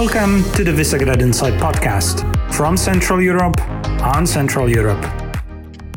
Welcome 0.00 0.44
to 0.54 0.64
the 0.64 0.70
Visegrad 0.70 1.20
Insight 1.20 1.52
podcast 1.60 2.24
from 2.54 2.78
Central 2.78 3.20
Europe 3.20 3.60
on 4.00 4.26
Central 4.26 4.66
Europe. 4.66 5.04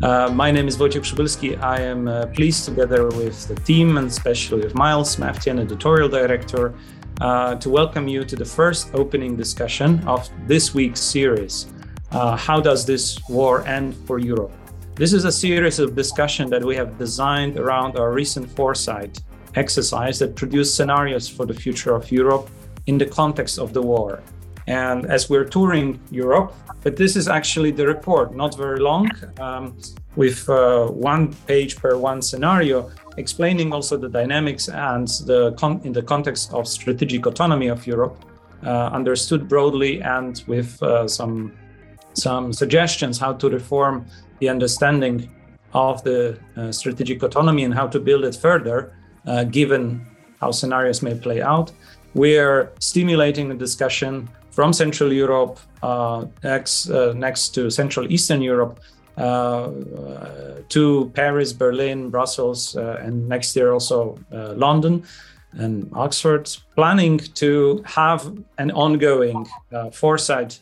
Uh, 0.01 0.29
my 0.29 0.51
name 0.51 0.67
is 0.67 0.75
Wojciech 0.75 1.03
Przybylski. 1.03 1.57
I 1.63 1.79
am 1.79 2.09
uh, 2.09 2.25
pleased, 2.25 2.65
together 2.65 3.07
with 3.07 3.47
the 3.47 3.55
team 3.55 3.97
and 3.97 4.07
especially 4.07 4.61
with 4.61 4.75
Miles 4.75 5.15
Maftian, 5.15 5.57
editorial 5.57 6.09
director, 6.09 6.73
uh, 7.21 7.55
to 7.55 7.69
welcome 7.69 8.09
you 8.09 8.25
to 8.25 8.35
the 8.35 8.43
first 8.43 8.93
opening 8.93 9.37
discussion 9.37 10.05
of 10.05 10.29
this 10.47 10.73
week's 10.73 10.99
series. 10.99 11.67
Uh, 12.11 12.35
how 12.35 12.59
does 12.59 12.85
this 12.85 13.21
war 13.29 13.65
end 13.65 13.95
for 14.05 14.19
Europe? 14.19 14.51
This 14.95 15.13
is 15.13 15.23
a 15.23 15.31
series 15.31 15.79
of 15.79 15.95
discussion 15.95 16.49
that 16.49 16.61
we 16.61 16.75
have 16.75 16.97
designed 16.97 17.57
around 17.57 17.97
our 17.97 18.11
recent 18.11 18.49
foresight 18.49 19.21
exercise 19.55 20.19
that 20.19 20.35
produced 20.35 20.75
scenarios 20.75 21.29
for 21.29 21.45
the 21.45 21.53
future 21.53 21.95
of 21.95 22.11
Europe 22.11 22.49
in 22.87 22.97
the 22.97 23.05
context 23.05 23.59
of 23.59 23.73
the 23.73 23.81
war. 23.81 24.21
And 24.67 25.05
as 25.05 25.29
we're 25.29 25.45
touring 25.45 25.99
Europe, 26.09 26.53
but 26.83 26.95
this 26.95 27.15
is 27.15 27.27
actually 27.27 27.71
the 27.71 27.85
report, 27.87 28.35
not 28.35 28.57
very 28.57 28.79
long, 28.79 29.09
um, 29.39 29.77
with 30.15 30.47
uh, 30.49 30.87
one 30.87 31.33
page 31.47 31.75
per 31.77 31.97
one 31.97 32.21
scenario, 32.21 32.89
explaining 33.17 33.73
also 33.73 33.97
the 33.97 34.09
dynamics 34.09 34.69
and 34.69 35.07
the 35.25 35.53
con- 35.57 35.81
in 35.83 35.93
the 35.93 36.01
context 36.01 36.53
of 36.53 36.67
strategic 36.67 37.25
autonomy 37.25 37.67
of 37.67 37.85
Europe, 37.87 38.17
uh, 38.65 38.89
understood 38.93 39.49
broadly 39.49 40.01
and 40.01 40.43
with 40.47 40.81
uh, 40.83 41.07
some 41.07 41.53
some 42.13 42.53
suggestions 42.53 43.17
how 43.17 43.33
to 43.33 43.49
reform 43.49 44.05
the 44.39 44.47
understanding 44.47 45.31
of 45.73 46.03
the 46.03 46.37
uh, 46.55 46.71
strategic 46.71 47.23
autonomy 47.23 47.63
and 47.63 47.73
how 47.73 47.87
to 47.87 47.99
build 47.99 48.23
it 48.23 48.35
further, 48.35 48.93
uh, 49.25 49.43
given 49.45 50.05
how 50.43 50.51
scenarios 50.51 51.01
may 51.01 51.15
play 51.15 51.41
out. 51.41 51.71
We're 52.13 52.71
stimulating 52.79 53.45
the 53.49 53.59
discussion 53.67 54.13
from 54.51 54.73
Central 54.73 55.11
Europe 55.11 55.55
uh, 55.81 56.25
next, 56.43 56.89
uh, 56.89 57.13
next 57.13 57.55
to 57.55 57.69
Central 57.69 58.05
Eastern 58.11 58.41
Europe 58.41 58.79
uh, 59.17 59.71
to 60.69 61.11
Paris, 61.15 61.53
Berlin, 61.53 62.09
Brussels, 62.09 62.75
uh, 62.75 63.05
and 63.05 63.13
next 63.29 63.55
year 63.55 63.71
also 63.73 64.17
uh, 64.31 64.53
London 64.65 65.03
and 65.53 65.89
Oxford, 65.93 66.45
planning 66.75 67.19
to 67.41 67.83
have 67.85 68.21
an 68.57 68.71
ongoing 68.71 69.47
uh, 69.71 69.89
foresight 69.91 70.59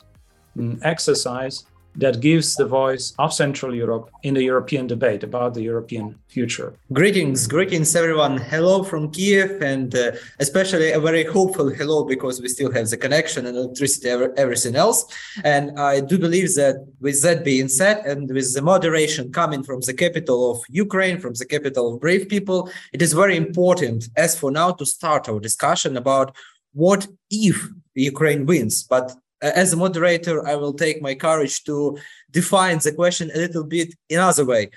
mm, 0.57 0.77
exercise 0.83 1.65
that 1.95 2.21
gives 2.21 2.55
the 2.55 2.65
voice 2.65 3.13
of 3.19 3.33
Central 3.33 3.75
Europe 3.75 4.09
in 4.23 4.33
the 4.33 4.43
European 4.43 4.87
debate 4.87 5.23
about 5.23 5.53
the 5.53 5.61
European 5.61 6.15
future. 6.27 6.73
Greetings, 6.93 7.47
greetings, 7.47 7.95
everyone. 7.95 8.37
Hello 8.37 8.83
from 8.83 9.11
Kiev, 9.11 9.61
and 9.61 9.93
uh, 9.95 10.11
especially 10.39 10.91
a 10.91 10.99
very 10.99 11.23
hopeful 11.23 11.69
hello 11.69 12.03
because 12.05 12.41
we 12.41 12.47
still 12.47 12.71
have 12.71 12.89
the 12.89 12.97
connection 12.97 13.45
and 13.45 13.57
electricity, 13.57 14.09
everything 14.37 14.75
else. 14.75 15.05
And 15.43 15.79
I 15.79 15.99
do 15.99 16.17
believe 16.17 16.55
that 16.55 16.85
with 16.99 17.21
that 17.23 17.43
being 17.43 17.67
said, 17.67 18.05
and 18.05 18.29
with 18.29 18.53
the 18.53 18.61
moderation 18.61 19.31
coming 19.31 19.63
from 19.63 19.81
the 19.81 19.93
capital 19.93 20.51
of 20.51 20.63
Ukraine, 20.69 21.19
from 21.19 21.33
the 21.33 21.45
capital 21.45 21.93
of 21.93 22.01
brave 22.01 22.29
people, 22.29 22.71
it 22.93 23.01
is 23.01 23.13
very 23.13 23.35
important, 23.35 24.09
as 24.15 24.37
for 24.39 24.51
now, 24.51 24.71
to 24.71 24.85
start 24.85 25.27
our 25.27 25.39
discussion 25.39 25.97
about 25.97 26.35
what 26.73 27.07
if 27.29 27.67
Ukraine 27.93 28.45
wins. 28.45 28.83
But 28.83 29.13
as 29.41 29.73
a 29.73 29.77
moderator, 29.77 30.47
I 30.47 30.55
will 30.55 30.73
take 30.73 31.01
my 31.01 31.15
courage 31.15 31.63
to 31.65 31.97
define 32.29 32.79
the 32.79 32.93
question 32.93 33.31
a 33.33 33.37
little 33.37 33.63
bit 33.63 33.93
in 34.09 34.19
other 34.19 34.45
way. 34.45 34.69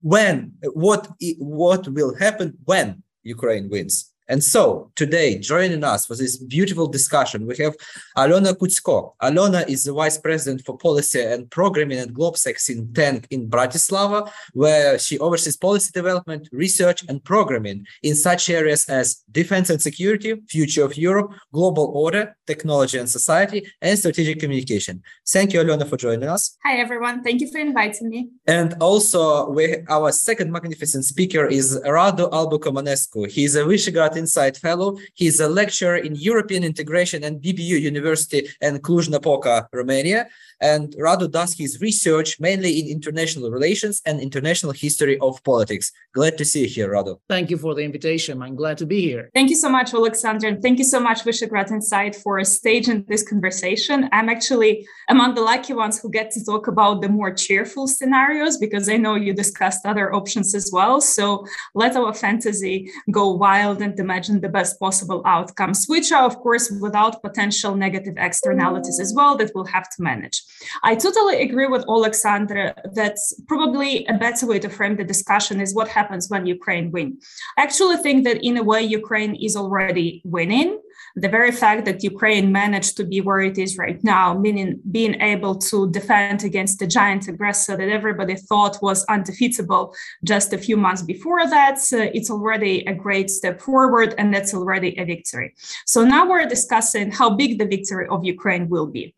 When, 0.00 0.52
what, 0.62 1.08
what 1.38 1.88
will 1.88 2.14
happen 2.14 2.56
when 2.64 3.02
Ukraine 3.22 3.68
wins? 3.68 4.12
And 4.28 4.44
so 4.44 4.90
today, 4.94 5.38
joining 5.38 5.82
us 5.82 6.04
for 6.04 6.14
this 6.14 6.36
beautiful 6.36 6.86
discussion, 6.86 7.46
we 7.46 7.56
have 7.56 7.74
Alena 8.16 8.52
Kudzko. 8.52 9.14
Alena 9.22 9.66
is 9.68 9.84
the 9.84 9.92
Vice 9.94 10.18
President 10.18 10.62
for 10.66 10.76
Policy 10.76 11.22
and 11.22 11.50
Programming 11.50 11.98
at 11.98 12.08
Globsec 12.08 12.62
think 12.62 12.94
tank 12.94 13.26
in 13.30 13.48
Bratislava, 13.48 14.30
where 14.52 14.98
she 14.98 15.18
oversees 15.18 15.56
policy 15.56 15.90
development, 15.94 16.48
research, 16.52 17.04
and 17.08 17.24
programming 17.24 17.86
in 18.02 18.14
such 18.14 18.50
areas 18.50 18.86
as 18.88 19.24
defense 19.30 19.70
and 19.70 19.80
security, 19.80 20.34
future 20.48 20.84
of 20.84 20.98
Europe, 20.98 21.32
global 21.54 21.90
order, 21.94 22.36
technology 22.46 22.98
and 22.98 23.08
society, 23.08 23.66
and 23.80 23.98
strategic 23.98 24.40
communication. 24.40 25.02
Thank 25.26 25.54
you, 25.54 25.60
Alena, 25.60 25.88
for 25.88 25.96
joining 25.96 26.28
us. 26.28 26.58
Hi, 26.64 26.76
everyone. 26.76 27.22
Thank 27.22 27.40
you 27.40 27.50
for 27.50 27.58
inviting 27.58 28.10
me. 28.10 28.28
And 28.46 28.74
also, 28.80 29.48
we, 29.48 29.78
our 29.88 30.12
second 30.12 30.52
magnificent 30.52 31.06
speaker 31.06 31.46
is 31.46 31.80
Radu 31.86 32.30
Albu 32.30 33.30
He 33.30 33.44
is 33.44 33.56
a 33.56 33.62
Visegrad 33.62 34.17
Insight 34.18 34.56
Fellow. 34.56 34.98
He 35.14 35.26
is 35.26 35.40
a 35.40 35.48
lecturer 35.48 35.96
in 35.96 36.14
European 36.14 36.62
Integration 36.64 37.24
and 37.24 37.40
BBU 37.40 37.80
University 37.92 38.48
in 38.60 38.78
Cluj-Napoca, 38.78 39.68
Romania. 39.72 40.28
And 40.60 40.92
Radu 40.96 41.30
does 41.30 41.54
his 41.54 41.80
research 41.80 42.40
mainly 42.40 42.80
in 42.80 42.88
international 42.88 43.50
relations 43.50 44.02
and 44.04 44.20
international 44.20 44.72
history 44.72 45.16
of 45.20 45.42
politics. 45.44 45.92
Glad 46.12 46.36
to 46.38 46.44
see 46.44 46.62
you 46.62 46.68
here, 46.68 46.88
Radu. 46.94 47.20
Thank 47.28 47.48
you 47.50 47.58
for 47.58 47.76
the 47.76 47.82
invitation. 47.82 48.42
I'm 48.42 48.56
glad 48.56 48.76
to 48.78 48.86
be 48.86 49.00
here. 49.00 49.30
Thank 49.34 49.50
you 49.50 49.56
so 49.56 49.68
much, 49.68 49.94
Alexander. 49.94 50.48
And 50.48 50.60
thank 50.60 50.78
you 50.78 50.84
so 50.84 50.98
much, 50.98 51.22
Visegrad 51.24 51.70
Insight, 51.70 52.16
for 52.16 52.42
staging 52.44 53.04
this 53.06 53.22
conversation. 53.22 54.08
I'm 54.10 54.28
actually 54.28 54.84
among 55.08 55.34
the 55.34 55.42
lucky 55.42 55.74
ones 55.74 56.00
who 56.00 56.10
get 56.10 56.32
to 56.32 56.44
talk 56.44 56.66
about 56.66 57.02
the 57.02 57.08
more 57.08 57.32
cheerful 57.32 57.86
scenarios 57.86 58.58
because 58.58 58.88
I 58.88 58.96
know 58.96 59.14
you 59.14 59.32
discussed 59.32 59.86
other 59.86 60.12
options 60.12 60.56
as 60.56 60.70
well. 60.72 61.00
So 61.00 61.46
let 61.74 61.94
our 61.96 62.12
fantasy 62.12 62.90
go 63.12 63.24
wild 63.34 63.80
and 63.80 63.94
imagine 63.98 64.07
the 64.40 64.48
best 64.48 64.78
possible 64.80 65.22
outcomes, 65.24 65.86
which 65.86 66.12
are, 66.12 66.24
of 66.24 66.36
course, 66.38 66.70
without 66.80 67.22
potential 67.22 67.74
negative 67.74 68.14
externalities 68.16 68.98
as 69.00 69.12
well 69.14 69.36
that 69.36 69.52
we'll 69.54 69.64
have 69.64 69.88
to 69.90 70.02
manage. 70.02 70.42
I 70.82 70.94
totally 70.94 71.42
agree 71.42 71.66
with 71.66 71.84
Alexandra 71.88 72.74
that 72.94 73.16
probably 73.46 74.06
a 74.06 74.14
better 74.14 74.46
way 74.46 74.58
to 74.58 74.68
frame 74.68 74.96
the 74.96 75.04
discussion 75.04 75.60
is 75.60 75.74
what 75.74 75.88
happens 75.88 76.28
when 76.28 76.46
Ukraine 76.46 76.90
win. 76.90 77.18
I 77.56 77.62
actually 77.62 77.96
think 77.96 78.24
that 78.24 78.44
in 78.44 78.56
a 78.56 78.62
way, 78.62 78.82
Ukraine 78.82 79.34
is 79.34 79.56
already 79.56 80.22
winning 80.24 80.80
the 81.20 81.28
very 81.28 81.52
fact 81.52 81.84
that 81.86 82.02
Ukraine 82.02 82.52
managed 82.52 82.96
to 82.98 83.04
be 83.04 83.20
where 83.20 83.40
it 83.40 83.58
is 83.58 83.76
right 83.76 84.02
now, 84.02 84.34
meaning 84.34 84.80
being 84.90 85.20
able 85.20 85.54
to 85.70 85.90
defend 85.90 86.44
against 86.44 86.78
the 86.78 86.86
giant 86.86 87.28
aggressor 87.28 87.76
that 87.76 87.88
everybody 87.88 88.36
thought 88.36 88.78
was 88.82 89.04
undefeatable 89.06 89.94
just 90.24 90.52
a 90.52 90.58
few 90.58 90.76
months 90.76 91.02
before 91.02 91.46
that, 91.48 91.78
uh, 91.92 92.08
it's 92.16 92.30
already 92.30 92.84
a 92.86 92.94
great 92.94 93.30
step 93.30 93.60
forward, 93.60 94.14
and 94.18 94.32
that's 94.32 94.54
already 94.54 94.96
a 94.98 95.04
victory. 95.04 95.54
So 95.86 96.04
now 96.04 96.28
we're 96.28 96.46
discussing 96.46 97.10
how 97.10 97.30
big 97.30 97.58
the 97.58 97.66
victory 97.66 98.06
of 98.08 98.24
Ukraine 98.24 98.68
will 98.68 98.86
be. 98.86 99.14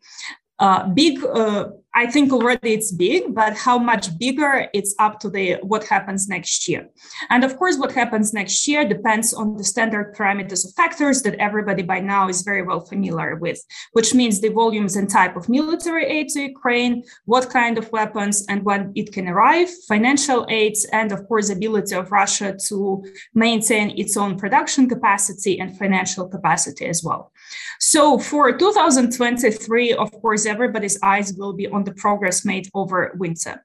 Uh, 0.59 0.87
big 0.89 1.23
uh, 1.23 1.69
I 1.93 2.05
think 2.07 2.31
already 2.31 2.73
it's 2.73 2.91
big, 2.91 3.35
but 3.35 3.57
how 3.57 3.77
much 3.77 4.17
bigger 4.17 4.67
it's 4.73 4.95
up 4.97 5.19
to 5.19 5.29
the 5.29 5.57
what 5.61 5.83
happens 5.83 6.29
next 6.29 6.67
year. 6.69 6.87
And 7.29 7.43
of 7.43 7.57
course, 7.57 7.77
what 7.77 7.91
happens 7.91 8.33
next 8.33 8.65
year 8.67 8.87
depends 8.87 9.33
on 9.33 9.57
the 9.57 9.63
standard 9.63 10.15
parameters 10.15 10.65
of 10.65 10.73
factors 10.73 11.21
that 11.23 11.35
everybody 11.35 11.83
by 11.83 11.99
now 11.99 12.29
is 12.29 12.43
very 12.43 12.63
well 12.63 12.79
familiar 12.79 13.35
with, 13.35 13.59
which 13.91 14.13
means 14.13 14.39
the 14.39 14.49
volumes 14.49 14.95
and 14.95 15.09
type 15.09 15.35
of 15.35 15.49
military 15.49 16.05
aid 16.05 16.29
to 16.29 16.39
Ukraine, 16.39 17.03
what 17.25 17.49
kind 17.49 17.77
of 17.77 17.91
weapons 17.91 18.45
and 18.47 18.63
when 18.63 18.93
it 18.95 19.11
can 19.11 19.27
arrive, 19.27 19.69
financial 19.87 20.45
aids, 20.49 20.85
and 20.93 21.11
of 21.11 21.27
course, 21.27 21.49
ability 21.49 21.95
of 21.95 22.11
Russia 22.11 22.55
to 22.67 23.03
maintain 23.33 23.97
its 23.97 24.15
own 24.15 24.37
production 24.37 24.87
capacity 24.87 25.59
and 25.59 25.77
financial 25.77 26.27
capacity 26.27 26.85
as 26.85 27.03
well. 27.03 27.31
So 27.79 28.17
for 28.17 28.55
2023, 28.55 29.93
of 29.93 30.11
course, 30.11 30.45
everybody's 30.45 30.97
eyes 31.01 31.33
will 31.33 31.53
be 31.53 31.67
on 31.67 31.80
on 31.81 31.85
the 31.85 32.01
progress 32.05 32.45
made 32.45 32.67
over 32.73 32.97
winter. 33.17 33.63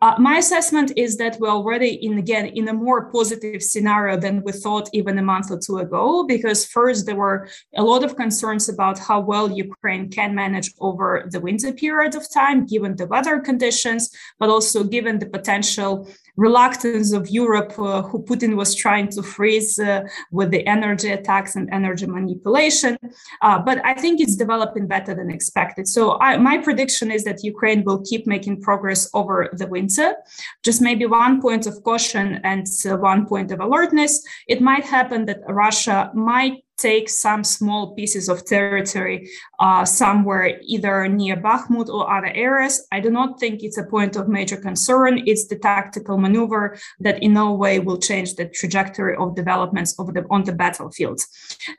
Uh, 0.00 0.14
my 0.18 0.38
assessment 0.38 0.92
is 0.96 1.16
that 1.18 1.38
we're 1.40 1.58
already 1.60 1.92
in 2.06 2.18
again 2.18 2.46
in 2.58 2.68
a 2.68 2.72
more 2.72 3.10
positive 3.16 3.62
scenario 3.62 4.16
than 4.24 4.42
we 4.44 4.52
thought 4.52 4.88
even 4.92 5.18
a 5.18 5.22
month 5.22 5.50
or 5.50 5.58
two 5.58 5.78
ago, 5.78 6.24
because 6.34 6.66
first 6.66 7.06
there 7.06 7.20
were 7.24 7.48
a 7.76 7.82
lot 7.82 8.02
of 8.04 8.16
concerns 8.16 8.68
about 8.68 8.98
how 8.98 9.20
well 9.20 9.50
Ukraine 9.66 10.04
can 10.18 10.34
manage 10.34 10.68
over 10.80 11.08
the 11.32 11.40
winter 11.40 11.72
period 11.72 12.14
of 12.14 12.24
time, 12.40 12.66
given 12.66 12.96
the 12.96 13.06
weather 13.06 13.38
conditions, 13.50 14.02
but 14.40 14.48
also 14.48 14.78
given 14.84 15.18
the 15.18 15.30
potential 15.38 16.08
reluctance 16.38 17.12
of 17.12 17.28
Europe, 17.28 17.72
uh, 17.78 18.00
who 18.02 18.22
Putin 18.22 18.54
was 18.56 18.74
trying 18.74 19.08
to 19.08 19.22
freeze 19.22 19.78
uh, 19.78 20.02
with 20.30 20.50
the 20.52 20.64
energy 20.66 21.10
attacks 21.10 21.56
and 21.56 21.68
energy 21.72 22.06
manipulation. 22.06 22.96
Uh, 23.42 23.58
but 23.58 23.84
I 23.84 23.94
think 23.94 24.20
it's 24.20 24.36
developing 24.36 24.86
better 24.86 25.14
than 25.14 25.30
expected. 25.30 25.88
So 25.88 26.18
I, 26.20 26.38
my 26.38 26.56
prediction 26.58 27.10
is 27.10 27.24
that 27.24 27.42
Ukraine 27.42 27.82
will 27.84 28.02
keep 28.10 28.26
making 28.26 28.62
progress 28.62 29.10
over 29.14 29.50
the 29.52 29.66
winter. 29.66 30.14
Just 30.62 30.80
maybe 30.80 31.06
one 31.06 31.42
point 31.42 31.66
of 31.66 31.82
caution 31.82 32.40
and 32.44 32.64
one 32.84 33.26
point 33.26 33.50
of 33.50 33.58
alertness. 33.58 34.22
It 34.46 34.60
might 34.60 34.84
happen 34.84 35.26
that 35.26 35.40
Russia 35.48 36.10
might 36.14 36.62
take 36.78 37.08
some 37.08 37.42
small 37.42 37.94
pieces 37.94 38.28
of 38.28 38.44
territory 38.44 39.28
uh, 39.58 39.84
somewhere 39.84 40.58
either 40.62 41.08
near 41.08 41.36
Bakhmut 41.36 41.88
or 41.88 42.10
other 42.10 42.32
areas. 42.34 42.86
I 42.92 43.00
do 43.00 43.10
not 43.10 43.40
think 43.40 43.62
it's 43.62 43.78
a 43.78 43.84
point 43.84 44.16
of 44.16 44.28
major 44.28 44.56
concern. 44.56 45.22
It's 45.26 45.48
the 45.48 45.56
tactical 45.56 46.16
maneuver 46.18 46.78
that 47.00 47.22
in 47.22 47.34
no 47.34 47.52
way 47.52 47.80
will 47.80 47.98
change 47.98 48.36
the 48.36 48.46
trajectory 48.46 49.16
of 49.16 49.34
developments 49.34 49.94
the, 49.96 50.24
on 50.30 50.44
the 50.44 50.52
battlefield. 50.52 51.20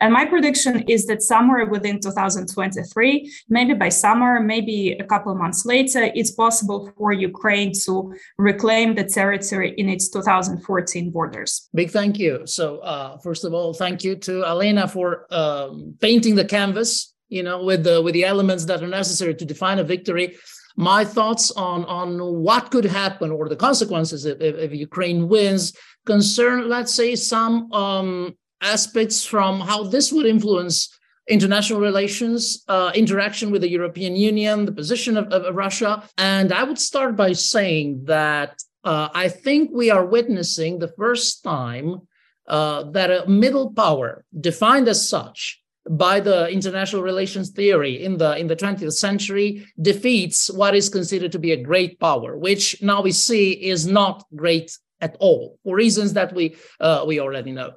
And 0.01 0.13
my 0.13 0.25
prediction 0.25 0.83
is 0.87 1.07
that 1.07 1.21
somewhere 1.21 1.65
within 1.65 1.99
2023, 1.99 3.31
maybe 3.49 3.73
by 3.73 3.89
summer, 3.89 4.41
maybe 4.41 4.97
a 4.99 5.05
couple 5.05 5.33
months 5.35 5.65
later, 5.65 6.11
it's 6.13 6.31
possible 6.31 6.91
for 6.97 7.13
Ukraine 7.13 7.71
to 7.85 8.13
reclaim 8.37 8.95
the 8.95 9.05
territory 9.05 9.73
in 9.77 9.87
its 9.87 10.09
2014 10.09 11.11
borders. 11.11 11.69
Big 11.73 11.89
thank 11.91 12.19
you. 12.19 12.45
So, 12.45 12.79
uh, 12.79 13.17
first 13.19 13.45
of 13.45 13.53
all, 13.53 13.73
thank 13.73 14.03
you 14.03 14.15
to 14.27 14.43
Elena 14.45 14.88
for 14.91 15.25
um, 15.31 15.95
painting 15.99 16.35
the 16.35 16.45
canvas, 16.45 17.13
you 17.27 17.43
know, 17.43 17.63
with 17.63 17.83
the 17.83 18.01
with 18.01 18.13
the 18.13 18.25
elements 18.25 18.65
that 18.65 18.81
are 18.83 18.87
necessary 18.87 19.35
to 19.35 19.45
define 19.45 19.79
a 19.79 19.83
victory. 19.83 20.37
My 20.75 21.03
thoughts 21.03 21.51
on 21.51 21.85
on 21.85 22.09
what 22.43 22.71
could 22.71 22.85
happen 22.85 23.31
or 23.31 23.49
the 23.49 23.55
consequences 23.55 24.25
if, 24.25 24.39
if, 24.41 24.55
if 24.55 24.73
Ukraine 24.73 25.27
wins 25.27 25.73
concern, 26.05 26.69
let's 26.69 26.93
say, 26.93 27.15
some 27.15 27.71
um, 27.71 28.35
aspects 28.61 29.23
from 29.23 29.59
how 29.59 29.83
this 29.83 30.11
would 30.11 30.25
influence 30.25 30.89
international 31.29 31.79
relations, 31.79 32.63
uh, 32.67 32.91
interaction 32.95 33.51
with 33.51 33.61
the 33.61 33.69
European 33.69 34.15
Union, 34.15 34.65
the 34.65 34.71
position 34.71 35.15
of, 35.15 35.25
of, 35.27 35.55
Russia. 35.55 36.03
And 36.17 36.51
I 36.51 36.63
would 36.63 36.79
start 36.79 37.15
by 37.15 37.33
saying 37.33 38.05
that 38.05 38.61
uh, 38.83 39.09
I 39.13 39.29
think 39.29 39.69
we 39.71 39.91
are 39.91 40.05
witnessing 40.05 40.79
the 40.79 40.93
first 40.97 41.43
time 41.43 42.01
uh, 42.49 42.83
that 42.91 43.11
a 43.11 43.29
middle 43.29 43.71
power, 43.73 44.25
defined 44.39 44.87
as 44.87 45.07
such 45.07 45.61
by 45.89 46.19
the 46.19 46.49
international 46.49 47.01
relations 47.01 47.49
theory 47.51 48.03
in 48.03 48.17
the 48.17 48.37
in 48.37 48.47
the 48.47 48.55
20th 48.55 48.93
century, 48.93 49.65
defeats 49.81 50.49
what 50.51 50.75
is 50.75 50.89
considered 50.89 51.31
to 51.31 51.39
be 51.39 51.51
a 51.51 51.63
great 51.63 51.99
power, 51.99 52.37
which 52.37 52.81
now 52.81 53.01
we 53.01 53.11
see 53.11 53.51
is 53.51 53.87
not 53.87 54.25
great 54.35 54.77
at 55.01 55.15
all 55.19 55.57
for 55.63 55.75
reasons 55.75 56.13
that 56.13 56.33
we 56.33 56.55
uh, 56.79 57.03
we 57.07 57.19
already 57.19 57.51
know. 57.51 57.71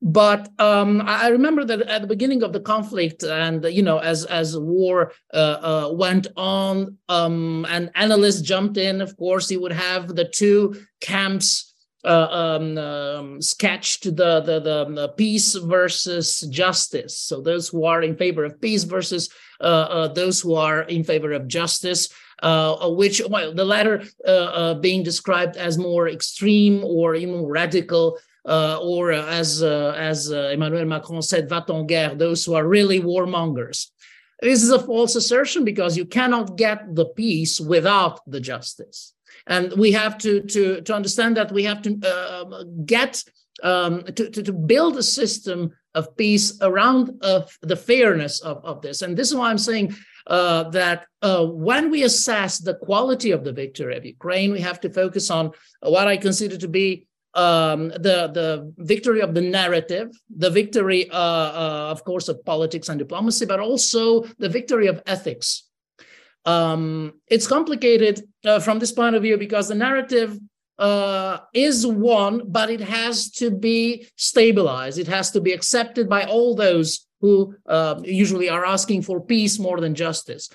But 0.00 0.48
um, 0.60 1.02
I 1.04 1.28
remember 1.28 1.64
that 1.64 1.82
at 1.82 2.02
the 2.02 2.06
beginning 2.06 2.44
of 2.44 2.52
the 2.52 2.60
conflict, 2.60 3.24
and 3.24 3.64
you 3.64 3.82
know, 3.82 3.98
as 3.98 4.24
as 4.26 4.56
war 4.56 5.12
uh, 5.34 5.36
uh, 5.36 5.92
went 5.92 6.28
on, 6.36 6.98
um, 7.08 7.66
and 7.68 7.90
analysts 7.96 8.42
jumped 8.42 8.76
in. 8.76 9.00
Of 9.00 9.16
course, 9.16 9.50
you 9.50 9.60
would 9.60 9.72
have 9.72 10.14
the 10.14 10.24
two 10.24 10.80
camps 11.00 11.67
um, 12.12 12.78
um, 12.78 13.42
sketched 13.42 14.04
the, 14.04 14.40
the, 14.40 14.60
the 14.60 14.84
the 14.94 15.08
peace 15.16 15.54
versus 15.54 16.40
justice. 16.50 17.18
So 17.18 17.40
those 17.40 17.68
who 17.68 17.84
are 17.84 18.02
in 18.02 18.16
favor 18.16 18.44
of 18.44 18.60
peace 18.60 18.84
versus 18.84 19.28
uh, 19.60 19.64
uh, 19.64 20.08
those 20.08 20.40
who 20.40 20.54
are 20.54 20.82
in 20.82 21.04
favor 21.04 21.32
of 21.32 21.48
justice. 21.48 22.08
Uh, 22.40 22.88
which 22.90 23.20
well, 23.28 23.52
the 23.52 23.64
latter 23.64 24.00
uh, 24.24 24.30
uh, 24.30 24.74
being 24.74 25.02
described 25.02 25.56
as 25.56 25.76
more 25.76 26.08
extreme 26.08 26.84
or 26.84 27.16
even 27.16 27.44
radical 27.44 28.16
uh, 28.48 28.78
or 28.80 29.12
uh, 29.12 29.26
as 29.26 29.62
uh, 29.62 29.92
as 29.96 30.30
Emmanuel 30.30 30.84
Macron 30.84 31.20
said, 31.20 31.48
va-t-en-guerre, 31.48 32.14
those 32.14 32.44
who 32.44 32.54
are 32.54 32.66
really 32.66 33.00
warmongers. 33.00 33.90
This 34.40 34.62
is 34.62 34.70
a 34.70 34.78
false 34.78 35.16
assertion 35.16 35.64
because 35.64 35.96
you 35.96 36.04
cannot 36.04 36.56
get 36.56 36.94
the 36.94 37.06
peace 37.06 37.60
without 37.60 38.20
the 38.30 38.40
justice, 38.40 39.14
and 39.46 39.72
we 39.72 39.92
have 39.92 40.16
to 40.18 40.42
to 40.42 40.80
to 40.82 40.94
understand 40.94 41.36
that 41.36 41.50
we 41.50 41.64
have 41.64 41.82
to 41.82 41.98
uh, 42.06 42.64
get 42.84 43.24
um, 43.62 44.04
to, 44.04 44.30
to, 44.30 44.42
to 44.42 44.52
build 44.52 44.96
a 44.96 45.02
system 45.02 45.72
of 45.94 46.16
peace 46.16 46.56
around 46.60 47.18
uh, 47.22 47.42
the 47.62 47.74
fairness 47.74 48.40
of, 48.40 48.64
of 48.64 48.80
this, 48.80 49.02
and 49.02 49.16
this 49.16 49.28
is 49.28 49.34
why 49.34 49.50
I'm 49.50 49.58
saying 49.58 49.96
uh, 50.28 50.70
that 50.70 51.06
uh, 51.22 51.44
when 51.44 51.90
we 51.90 52.04
assess 52.04 52.58
the 52.58 52.74
quality 52.74 53.32
of 53.32 53.42
the 53.42 53.52
victory 53.52 53.96
of 53.96 54.04
Ukraine, 54.04 54.52
we 54.52 54.60
have 54.60 54.80
to 54.82 54.90
focus 54.90 55.30
on 55.30 55.50
what 55.80 56.06
I 56.06 56.16
consider 56.16 56.56
to 56.58 56.68
be 56.68 57.07
um, 57.34 57.88
the 57.88 58.30
the 58.32 58.72
victory 58.78 59.20
of 59.20 59.34
the 59.34 59.40
narrative, 59.40 60.10
the 60.34 60.50
victory, 60.50 61.10
uh, 61.10 61.16
uh, 61.16 61.88
of 61.90 62.04
course, 62.04 62.28
of 62.28 62.44
politics 62.44 62.88
and 62.88 62.98
diplomacy, 62.98 63.46
but 63.46 63.60
also 63.60 64.22
the 64.38 64.48
victory 64.48 64.86
of 64.86 65.02
ethics. 65.06 65.64
Um, 66.44 67.14
it's 67.26 67.46
complicated 67.46 68.22
uh, 68.44 68.60
from 68.60 68.78
this 68.78 68.92
point 68.92 69.14
of 69.14 69.22
view 69.22 69.36
because 69.36 69.68
the 69.68 69.74
narrative 69.74 70.38
uh, 70.78 71.38
is 71.52 71.86
one, 71.86 72.42
but 72.46 72.70
it 72.70 72.80
has 72.80 73.30
to 73.32 73.50
be 73.50 74.06
stabilized. 74.16 74.98
It 74.98 75.08
has 75.08 75.30
to 75.32 75.40
be 75.40 75.52
accepted 75.52 76.08
by 76.08 76.24
all 76.24 76.54
those 76.54 77.06
who 77.20 77.54
uh, 77.66 78.00
usually 78.04 78.48
are 78.48 78.64
asking 78.64 79.02
for 79.02 79.20
peace 79.20 79.58
more 79.58 79.80
than 79.80 79.94
justice. 79.94 80.48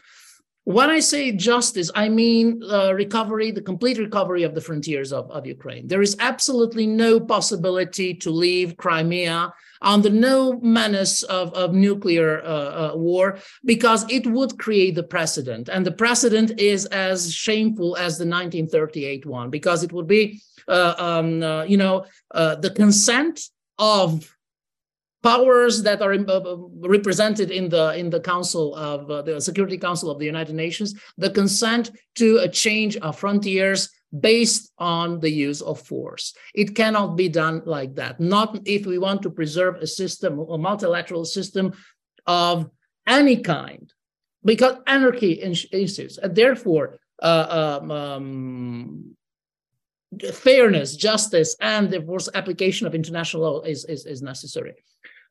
When 0.65 0.89
I 0.89 1.01
say 1.01 1.33
justice, 1.33 1.91
I 1.93 2.07
mean 2.07 2.63
uh, 2.63 2.93
recovery, 2.93 3.51
the 3.51 3.61
complete 3.61 3.97
recovery 3.97 4.43
of 4.43 4.55
the 4.55 4.61
frontiers 4.61 5.11
of, 5.11 5.29
of 5.29 5.45
Ukraine. 5.45 5.87
There 5.87 6.01
is 6.01 6.15
absolutely 6.19 6.87
no 6.87 7.19
possibility 7.19 8.13
to 8.15 8.31
leave 8.31 8.77
Crimea 8.77 9.53
under 9.81 10.09
no 10.09 10.59
menace 10.61 11.23
of, 11.23 11.53
of 11.53 11.73
nuclear 11.73 12.41
uh, 12.43 12.93
uh, 12.93 12.95
war 12.95 13.39
because 13.65 14.09
it 14.09 14.25
would 14.25 14.57
create 14.57 14.95
the 14.95 15.03
precedent. 15.03 15.67
And 15.67 15.85
the 15.85 15.91
precedent 15.91 16.57
is 16.57 16.85
as 16.85 17.33
shameful 17.33 17.97
as 17.97 18.17
the 18.17 18.25
1938 18.25 19.25
one 19.25 19.49
because 19.49 19.83
it 19.83 19.91
would 19.91 20.07
be, 20.07 20.41
uh, 20.69 20.93
um, 20.97 21.43
uh, 21.43 21.63
you 21.63 21.75
know, 21.75 22.05
uh, 22.31 22.55
the 22.55 22.69
consent 22.69 23.41
of 23.77 24.33
powers 25.23 25.81
that 25.83 26.01
are 26.01 26.13
uh, 26.13 26.55
represented 26.87 27.49
in 27.49 27.69
the 27.69 27.97
in 27.97 28.09
the 28.09 28.19
council 28.19 28.75
of 28.75 29.09
uh, 29.09 29.21
the 29.21 29.39
security 29.39 29.77
council 29.77 30.11
of 30.11 30.19
the 30.19 30.25
united 30.25 30.53
nations 30.53 30.93
the 31.17 31.29
consent 31.29 31.91
to 32.13 32.37
a 32.39 32.49
change 32.49 32.97
of 32.97 33.17
frontiers 33.17 33.89
based 34.19 34.71
on 34.77 35.19
the 35.21 35.29
use 35.29 35.61
of 35.61 35.79
force. 35.79 36.35
It 36.53 36.75
cannot 36.75 37.15
be 37.15 37.29
done 37.29 37.63
like 37.65 37.95
that. 37.95 38.19
Not 38.19 38.59
if 38.65 38.85
we 38.85 38.99
want 38.99 39.23
to 39.23 39.31
preserve 39.31 39.75
a 39.77 39.87
system 39.87 40.39
a 40.39 40.57
multilateral 40.57 41.25
system 41.25 41.73
of 42.27 42.69
any 43.07 43.37
kind 43.37 43.91
because 44.45 44.75
anarchy 44.87 45.41
ensues. 45.41 46.17
And 46.17 46.35
therefore 46.35 46.99
uh, 47.21 47.79
um, 47.81 47.91
um, 47.91 49.15
fairness 50.31 50.95
justice 50.95 51.55
and 51.59 51.89
the 51.89 52.01
force 52.01 52.29
application 52.33 52.85
of 52.85 52.93
international 52.93 53.43
law 53.43 53.61
is, 53.61 53.85
is, 53.85 54.05
is 54.05 54.21
necessary 54.21 54.73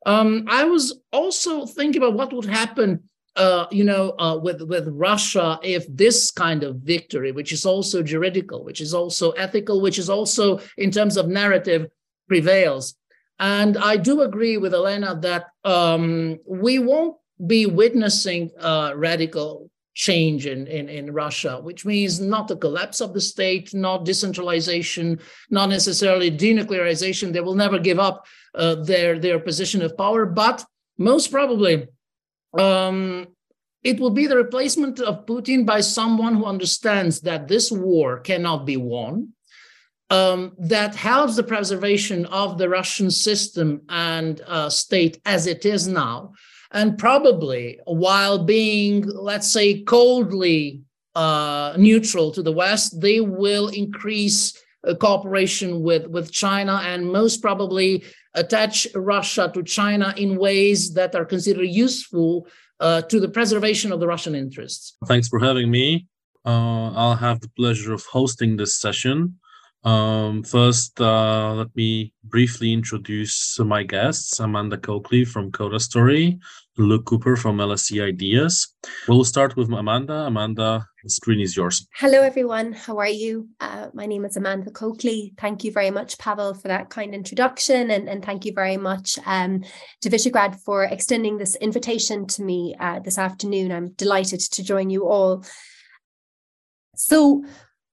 um, 0.05 0.45
I 0.47 0.63
was 0.65 0.99
also 1.11 1.65
thinking 1.65 2.01
about 2.01 2.13
what 2.13 2.33
would 2.33 2.45
happen, 2.45 3.03
uh, 3.35 3.65
you 3.71 3.83
know, 3.83 4.11
uh, 4.19 4.37
with 4.37 4.61
with 4.61 4.87
Russia 4.89 5.59
if 5.63 5.85
this 5.87 6.31
kind 6.31 6.63
of 6.63 6.77
victory, 6.77 7.31
which 7.31 7.51
is 7.51 7.65
also 7.65 8.03
juridical, 8.03 8.63
which 8.63 8.81
is 8.81 8.93
also 8.93 9.31
ethical, 9.31 9.81
which 9.81 9.97
is 9.97 10.09
also 10.09 10.59
in 10.77 10.91
terms 10.91 11.17
of 11.17 11.27
narrative, 11.27 11.87
prevails. 12.27 12.95
And 13.39 13.77
I 13.77 13.97
do 13.97 14.21
agree 14.21 14.57
with 14.57 14.73
Elena 14.73 15.19
that 15.21 15.47
um, 15.63 16.37
we 16.47 16.79
won't 16.79 17.17
be 17.45 17.65
witnessing 17.65 18.51
uh, 18.59 18.93
radical 18.95 19.69
change 19.93 20.45
in, 20.47 20.67
in, 20.67 20.89
in 20.89 21.13
Russia, 21.13 21.59
which 21.61 21.85
means 21.85 22.19
not 22.19 22.47
the 22.47 22.55
collapse 22.55 22.99
of 23.01 23.13
the 23.13 23.21
state, 23.21 23.73
not 23.73 24.05
decentralization, 24.05 25.19
not 25.49 25.69
necessarily 25.69 26.31
denuclearization. 26.31 27.31
They 27.31 27.41
will 27.41 27.55
never 27.55 27.79
give 27.79 27.99
up 27.99 28.25
uh, 28.55 28.75
their 28.75 29.19
their 29.19 29.39
position 29.39 29.81
of 29.81 29.97
power, 29.97 30.25
but 30.25 30.65
most 30.97 31.31
probably 31.31 31.87
um, 32.57 33.27
it 33.83 33.99
will 33.99 34.11
be 34.11 34.27
the 34.27 34.37
replacement 34.37 34.99
of 34.99 35.25
Putin 35.25 35.65
by 35.65 35.81
someone 35.81 36.35
who 36.35 36.45
understands 36.45 37.21
that 37.21 37.47
this 37.47 37.71
war 37.71 38.19
cannot 38.19 38.65
be 38.65 38.77
won, 38.77 39.33
um, 40.09 40.53
that 40.57 40.95
helps 40.95 41.35
the 41.35 41.43
preservation 41.43 42.25
of 42.27 42.57
the 42.57 42.69
Russian 42.69 43.11
system 43.11 43.81
and 43.89 44.41
uh, 44.47 44.69
state 44.69 45.19
as 45.25 45.47
it 45.47 45.65
is 45.65 45.87
now, 45.87 46.33
and 46.73 46.97
probably 46.97 47.79
while 47.85 48.43
being, 48.43 49.05
let's 49.07 49.51
say, 49.51 49.81
coldly 49.83 50.81
uh, 51.15 51.75
neutral 51.77 52.31
to 52.31 52.41
the 52.41 52.51
West, 52.51 52.99
they 52.99 53.21
will 53.21 53.67
increase 53.69 54.59
uh, 54.85 54.95
cooperation 54.95 55.81
with 55.81 56.07
with 56.07 56.31
China 56.31 56.81
and 56.83 57.11
most 57.11 57.41
probably 57.41 58.03
attach 58.33 58.87
Russia 58.95 59.51
to 59.53 59.63
China 59.63 60.13
in 60.17 60.35
ways 60.35 60.93
that 60.95 61.15
are 61.15 61.25
considered 61.25 61.67
useful 61.67 62.47
uh, 62.79 63.01
to 63.03 63.19
the 63.19 63.29
preservation 63.29 63.91
of 63.91 63.99
the 63.99 64.07
Russian 64.07 64.35
interests. 64.35 64.97
Thanks 65.05 65.27
for 65.27 65.39
having 65.39 65.69
me. 65.69 66.07
Uh, 66.45 66.91
I'll 66.91 67.15
have 67.15 67.39
the 67.39 67.49
pleasure 67.49 67.93
of 67.93 68.03
hosting 68.05 68.57
this 68.57 68.75
session. 68.75 69.39
Um, 69.83 70.43
first, 70.43 70.99
uh, 71.01 71.53
let 71.55 71.75
me 71.75 72.13
briefly 72.23 72.71
introduce 72.71 73.59
my 73.59 73.83
guests 73.83 74.39
Amanda 74.39 74.77
Coakley 74.77 75.25
from 75.25 75.51
Coda 75.51 75.77
Story, 75.77 76.39
Luke 76.77 77.05
Cooper 77.05 77.35
from 77.35 77.57
LSE 77.57 78.01
Ideas. 78.01 78.73
We'll 79.09 79.25
start 79.25 79.57
with 79.57 79.69
Amanda. 79.69 80.13
Amanda, 80.13 80.87
the 81.03 81.09
screen 81.09 81.41
is 81.41 81.57
yours. 81.57 81.85
Hello, 81.95 82.21
everyone. 82.21 82.71
How 82.71 82.97
are 82.97 83.09
you? 83.09 83.49
Uh, 83.59 83.87
my 83.93 84.05
name 84.05 84.23
is 84.23 84.37
Amanda 84.37 84.71
Coakley. 84.71 85.33
Thank 85.37 85.65
you 85.65 85.71
very 85.73 85.91
much, 85.91 86.17
Pavel, 86.17 86.53
for 86.53 86.69
that 86.69 86.89
kind 86.89 87.13
introduction. 87.13 87.91
And, 87.91 88.07
and 88.07 88.23
thank 88.23 88.45
you 88.45 88.53
very 88.53 88.77
much 88.77 89.19
um, 89.25 89.65
to 89.99 90.09
Visegrad 90.09 90.55
for 90.61 90.85
extending 90.85 91.39
this 91.39 91.57
invitation 91.57 92.25
to 92.27 92.41
me 92.41 92.73
uh, 92.79 92.99
this 92.99 93.17
afternoon. 93.17 93.73
I'm 93.73 93.89
delighted 93.91 94.39
to 94.39 94.63
join 94.63 94.89
you 94.89 95.09
all. 95.09 95.43
So, 96.95 97.43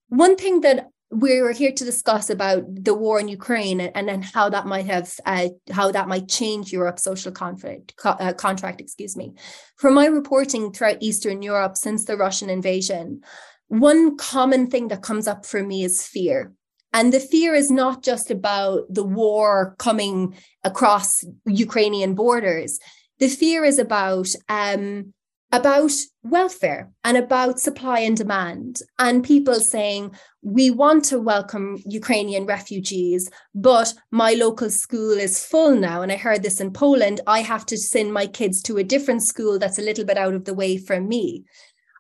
one 0.08 0.36
thing 0.36 0.60
that 0.60 0.88
we 1.10 1.42
were 1.42 1.52
here 1.52 1.72
to 1.72 1.84
discuss 1.84 2.30
about 2.30 2.62
the 2.84 2.94
war 2.94 3.18
in 3.18 3.26
Ukraine 3.26 3.80
and, 3.80 4.08
and 4.08 4.24
how 4.24 4.48
that 4.48 4.66
might 4.66 4.86
have 4.86 5.12
uh, 5.26 5.48
how 5.70 5.90
that 5.90 6.06
might 6.06 6.28
change 6.28 6.72
Europe's 6.72 7.02
social 7.02 7.32
conflict 7.32 7.96
co- 7.96 8.10
uh, 8.10 8.32
contract. 8.32 8.80
Excuse 8.80 9.16
me. 9.16 9.34
From 9.76 9.94
my 9.94 10.06
reporting 10.06 10.72
throughout 10.72 10.98
Eastern 11.00 11.42
Europe 11.42 11.76
since 11.76 12.04
the 12.04 12.16
Russian 12.16 12.48
invasion, 12.48 13.22
one 13.66 14.16
common 14.16 14.68
thing 14.68 14.88
that 14.88 15.02
comes 15.02 15.26
up 15.26 15.44
for 15.44 15.62
me 15.62 15.82
is 15.82 16.06
fear. 16.06 16.52
And 16.92 17.12
the 17.12 17.20
fear 17.20 17.54
is 17.54 17.70
not 17.70 18.02
just 18.02 18.30
about 18.30 18.82
the 18.88 19.04
war 19.04 19.74
coming 19.78 20.36
across 20.64 21.24
Ukrainian 21.46 22.14
borders. 22.14 22.78
The 23.18 23.28
fear 23.28 23.64
is 23.64 23.78
about 23.78 24.28
um, 24.48 25.12
about 25.52 25.90
welfare 26.22 26.90
and 27.02 27.16
about 27.16 27.58
supply 27.58 28.00
and 28.00 28.16
demand, 28.16 28.80
and 28.98 29.24
people 29.24 29.54
saying, 29.54 30.14
We 30.42 30.70
want 30.70 31.04
to 31.06 31.18
welcome 31.18 31.82
Ukrainian 31.86 32.46
refugees, 32.46 33.28
but 33.54 33.92
my 34.10 34.34
local 34.34 34.70
school 34.70 35.12
is 35.12 35.44
full 35.44 35.74
now. 35.74 36.02
And 36.02 36.12
I 36.12 36.16
heard 36.16 36.42
this 36.42 36.60
in 36.60 36.72
Poland. 36.72 37.20
I 37.26 37.40
have 37.40 37.66
to 37.66 37.76
send 37.76 38.12
my 38.12 38.26
kids 38.26 38.62
to 38.62 38.78
a 38.78 38.84
different 38.84 39.22
school 39.22 39.58
that's 39.58 39.78
a 39.78 39.82
little 39.82 40.04
bit 40.04 40.18
out 40.18 40.34
of 40.34 40.44
the 40.44 40.54
way 40.54 40.76
from 40.76 41.08
me. 41.08 41.44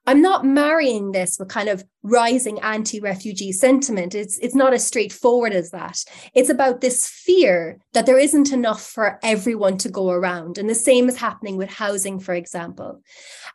I'm 0.06 0.22
not 0.22 0.44
marrying 0.44 1.12
this 1.12 1.36
with 1.38 1.48
kind 1.48 1.68
of 1.68 1.84
rising 2.02 2.58
anti-refugee 2.60 3.52
sentiment. 3.52 4.14
It's 4.14 4.38
it's 4.38 4.54
not 4.54 4.72
as 4.72 4.86
straightforward 4.86 5.52
as 5.52 5.70
that. 5.70 6.02
It's 6.34 6.48
about 6.48 6.80
this 6.80 7.06
fear 7.06 7.78
that 7.92 8.06
there 8.06 8.18
isn't 8.18 8.52
enough 8.52 8.82
for 8.82 9.18
everyone 9.22 9.76
to 9.78 9.90
go 9.90 10.10
around. 10.10 10.56
And 10.56 10.68
the 10.68 10.74
same 10.74 11.08
is 11.08 11.16
happening 11.16 11.56
with 11.56 11.68
housing, 11.68 12.18
for 12.18 12.34
example. 12.34 13.02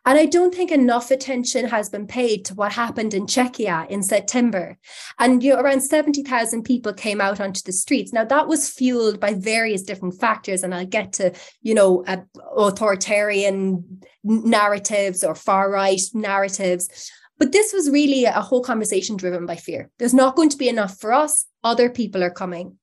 And 0.04 0.18
I 0.18 0.26
don't 0.26 0.54
think 0.54 0.70
enough 0.70 1.10
attention 1.10 1.66
has 1.66 1.88
been 1.88 2.06
paid 2.06 2.44
to 2.44 2.54
what 2.54 2.72
happened 2.72 3.14
in 3.14 3.26
Czechia 3.26 3.88
in 3.88 4.02
September. 4.02 4.78
And 5.18 5.42
you 5.42 5.54
know, 5.54 5.60
around 5.60 5.80
70,000 5.80 6.62
people 6.62 6.92
came 6.92 7.20
out 7.20 7.40
onto 7.40 7.62
the 7.62 7.72
streets. 7.72 8.12
Now 8.12 8.24
that 8.24 8.46
was 8.46 8.68
fueled 8.68 9.18
by 9.18 9.34
various 9.34 9.82
different 9.82 10.20
factors, 10.20 10.62
and 10.62 10.74
I'll 10.74 10.86
get 10.86 11.12
to, 11.14 11.32
you 11.62 11.74
know, 11.74 12.04
uh, 12.06 12.18
authoritarian 12.56 14.02
narratives 14.22 15.24
or 15.24 15.34
far 15.34 15.70
right 15.70 16.00
narratives. 16.14 17.10
But 17.38 17.52
this 17.52 17.72
was 17.72 17.90
really 17.90 18.24
a 18.24 18.32
whole 18.40 18.62
conversation 18.62 19.16
driven 19.16 19.46
by 19.46 19.56
fear. 19.56 19.90
There's 19.98 20.14
not 20.14 20.36
going 20.36 20.48
to 20.50 20.56
be 20.56 20.68
enough 20.68 20.98
for 20.98 21.12
us, 21.12 21.46
other 21.62 21.90
people 21.90 22.22
are 22.22 22.30
coming. 22.30 22.78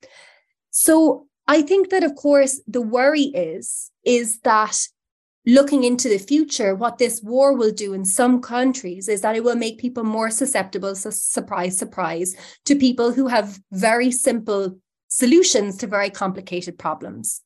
So 0.69 1.27
I 1.47 1.61
think 1.61 1.89
that, 1.89 2.03
of 2.03 2.15
course, 2.15 2.61
the 2.67 2.81
worry 2.81 3.23
is, 3.23 3.91
is 4.03 4.39
that 4.41 4.77
looking 5.45 5.83
into 5.83 6.07
the 6.07 6.17
future, 6.17 6.75
what 6.75 6.97
this 6.97 7.21
war 7.21 7.55
will 7.55 7.71
do 7.71 7.93
in 7.93 8.05
some 8.05 8.41
countries 8.41 9.09
is 9.09 9.21
that 9.21 9.35
it 9.35 9.43
will 9.43 9.55
make 9.55 9.77
people 9.77 10.03
more 10.03 10.29
susceptible, 10.29 10.95
so 10.95 11.09
surprise, 11.09 11.77
surprise, 11.77 12.35
to 12.65 12.75
people 12.75 13.11
who 13.11 13.27
have 13.27 13.59
very 13.71 14.11
simple 14.11 14.77
solutions 15.09 15.77
to 15.77 15.87
very 15.87 16.09
complicated 16.09 16.77
problems. 16.79 17.41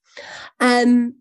Um, 0.60 1.16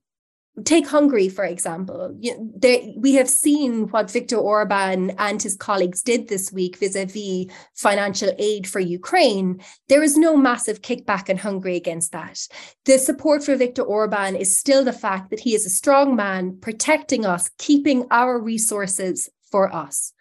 take 0.65 0.89
Hungary, 0.89 1.29
for 1.29 1.45
example. 1.45 2.19
There, 2.57 2.81
we 2.97 3.15
have 3.15 3.29
seen 3.29 3.89
what 3.89 4.11
Viktor 4.11 4.37
Orban 4.37 5.11
and 5.19 5.43
his 5.43 5.57
colleagues 5.57 6.03
did 6.03 6.29
this 6.29 6.53
week 6.53 6.79
vis 6.79 6.97
a 6.97 7.05
vis 7.05 7.47
financial 7.75 8.33
aid 8.39 8.67
for 8.67 8.81
Ukraine. 8.81 9.61
There 9.89 10.03
is 10.03 10.17
no 10.17 10.37
massive 10.37 10.81
kickback 10.81 11.29
in 11.29 11.37
Hungary 11.37 11.77
against 11.77 12.13
that. 12.13 12.47
The 12.87 12.99
support 12.99 13.45
for 13.45 13.55
Viktor 13.57 13.83
Orban 13.83 14.35
is 14.35 14.57
still 14.57 14.83
the 14.85 14.93
fact 14.93 15.31
that 15.31 15.41
he 15.41 15.55
is 15.55 15.67
a 15.67 15.71
strong 15.71 16.17
man 16.17 16.59
protecting 16.61 17.27
us, 17.27 17.51
keeping 17.59 18.07
our 18.11 18.41
resources 18.41 19.29
for 19.51 19.73
us. 19.75 20.13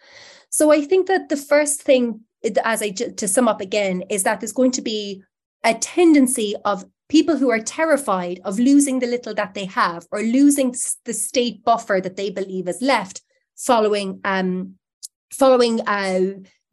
So 0.50 0.72
I 0.72 0.82
think 0.82 1.08
that 1.08 1.30
the 1.30 1.38
first 1.38 1.82
thing, 1.82 2.22
as 2.64 2.82
I 2.82 2.90
to 2.92 3.28
sum 3.28 3.48
up 3.48 3.62
again, 3.62 4.04
is 4.10 4.24
that 4.24 4.40
there's 4.40 4.52
going 4.52 4.72
to 4.72 4.82
be 4.82 5.24
a 5.64 5.74
tendency 5.74 6.56
of 6.64 6.86
people 7.10 7.38
who 7.38 7.52
are 7.52 7.60
terrified 7.60 8.40
of 8.44 8.60
losing 8.60 9.00
the 9.00 9.08
little 9.08 9.34
that 9.36 9.54
they 9.54 9.66
have 9.66 10.06
or 10.12 10.22
losing 10.22 10.74
the 11.06 11.14
state 11.14 11.64
buffer 11.64 12.00
that 12.02 12.16
they 12.16 12.30
believe 12.30 12.68
is 12.68 12.82
left 12.82 13.22
following 13.56 14.20
um, 14.24 14.76
following 15.32 15.82
uh, 15.88 16.20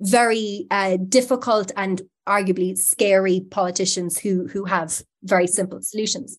very 0.00 0.66
uh, 0.70 0.96
difficult 1.08 1.70
and 1.76 2.02
arguably 2.28 2.76
scary 2.76 3.40
politicians 3.50 4.18
who 4.18 4.46
who 4.48 4.64
have 4.64 5.02
very 5.22 5.46
simple 5.46 5.80
solutions. 5.82 6.38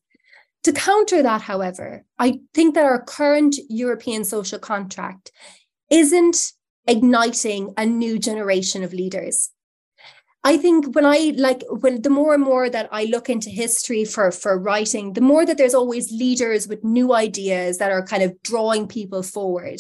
To 0.64 0.72
counter 0.72 1.22
that, 1.22 1.42
however, 1.42 2.06
I 2.18 2.40
think 2.54 2.76
that 2.76 2.86
our 2.86 3.04
current 3.04 3.58
European 3.70 4.24
social 4.24 4.60
contract 4.60 5.32
isn't 5.90 6.54
igniting 6.88 7.74
a 7.78 7.86
new 7.86 8.18
generation 8.18 8.84
of 8.84 8.94
leaders. 8.94 9.50
I 10.46 10.58
think 10.58 10.94
when 10.94 11.06
I 11.06 11.34
like 11.38 11.64
when 11.70 12.02
the 12.02 12.10
more 12.10 12.34
and 12.34 12.44
more 12.44 12.70
that 12.70 12.90
I 12.92 13.06
look 13.06 13.30
into 13.30 13.50
history 13.50 14.04
for 14.04 14.30
for 14.32 14.60
writing, 14.60 15.14
the 15.14 15.22
more 15.22 15.46
that 15.46 15.58
there's 15.58 15.74
always 15.74 16.12
leaders 16.12 16.68
with 16.68 16.84
new 16.84 17.14
ideas 17.14 17.78
that 17.78 17.92
are 17.92 18.06
kind 18.06 18.24
of 18.24 18.42
drawing 18.44 18.88
people 18.88 19.24
forward. 19.24 19.80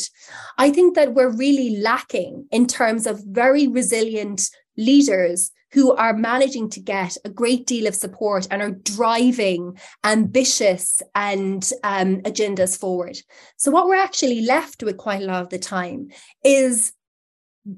I 0.57 0.69
think 0.69 0.95
that 0.95 1.13
we're 1.13 1.35
really 1.35 1.77
lacking 1.77 2.47
in 2.51 2.67
terms 2.67 3.05
of 3.05 3.23
very 3.25 3.67
resilient 3.67 4.49
leaders 4.77 5.51
who 5.73 5.91
are 5.93 6.13
managing 6.13 6.69
to 6.69 6.79
get 6.79 7.17
a 7.25 7.29
great 7.29 7.65
deal 7.65 7.87
of 7.87 7.95
support 7.95 8.47
and 8.51 8.61
are 8.61 8.71
driving 8.71 9.77
ambitious 10.03 11.01
and 11.15 11.71
um, 11.83 12.21
agendas 12.21 12.79
forward. 12.79 13.17
So 13.57 13.71
what 13.71 13.87
we're 13.87 13.95
actually 13.95 14.41
left 14.41 14.83
with 14.83 14.97
quite 14.97 15.23
a 15.23 15.25
lot 15.25 15.41
of 15.41 15.49
the 15.49 15.57
time 15.57 16.09
is 16.45 16.93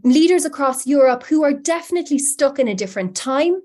leaders 0.04 0.46
across 0.46 0.88
Europe 0.88 1.24
who 1.24 1.44
are 1.44 1.54
definitely 1.54 2.20
stuck 2.20 2.60
in 2.60 2.68
a 2.68 2.76
different 2.76 3.16
time, 3.16 3.62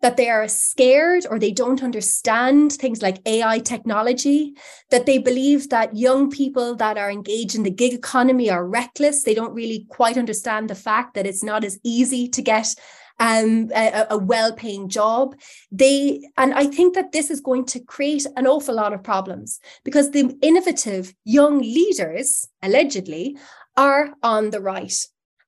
that 0.00 0.16
they 0.16 0.28
are 0.28 0.48
scared 0.48 1.26
or 1.28 1.38
they 1.38 1.50
don't 1.50 1.82
understand 1.82 2.72
things 2.72 3.02
like 3.02 3.26
AI 3.26 3.58
technology, 3.58 4.54
that 4.90 5.06
they 5.06 5.18
believe 5.18 5.70
that 5.70 5.96
young 5.96 6.30
people 6.30 6.76
that 6.76 6.96
are 6.96 7.10
engaged 7.10 7.54
in 7.54 7.62
the 7.62 7.70
gig 7.70 7.92
economy 7.92 8.50
are 8.50 8.66
reckless. 8.66 9.22
They 9.22 9.34
don't 9.34 9.54
really 9.54 9.86
quite 9.88 10.18
understand 10.18 10.70
the 10.70 10.74
fact 10.74 11.14
that 11.14 11.26
it's 11.26 11.42
not 11.42 11.64
as 11.64 11.78
easy 11.82 12.28
to 12.28 12.42
get 12.42 12.74
um, 13.18 13.70
a, 13.74 14.06
a 14.10 14.18
well-paying 14.18 14.88
job. 14.88 15.34
They 15.72 16.28
and 16.36 16.54
I 16.54 16.66
think 16.66 16.94
that 16.94 17.12
this 17.12 17.30
is 17.30 17.40
going 17.40 17.64
to 17.66 17.80
create 17.80 18.26
an 18.36 18.46
awful 18.46 18.74
lot 18.74 18.92
of 18.92 19.02
problems 19.02 19.58
because 19.84 20.10
the 20.10 20.36
innovative 20.42 21.14
young 21.24 21.60
leaders, 21.60 22.46
allegedly, 22.62 23.36
are 23.76 24.10
on 24.22 24.50
the 24.50 24.60
right. 24.60 24.94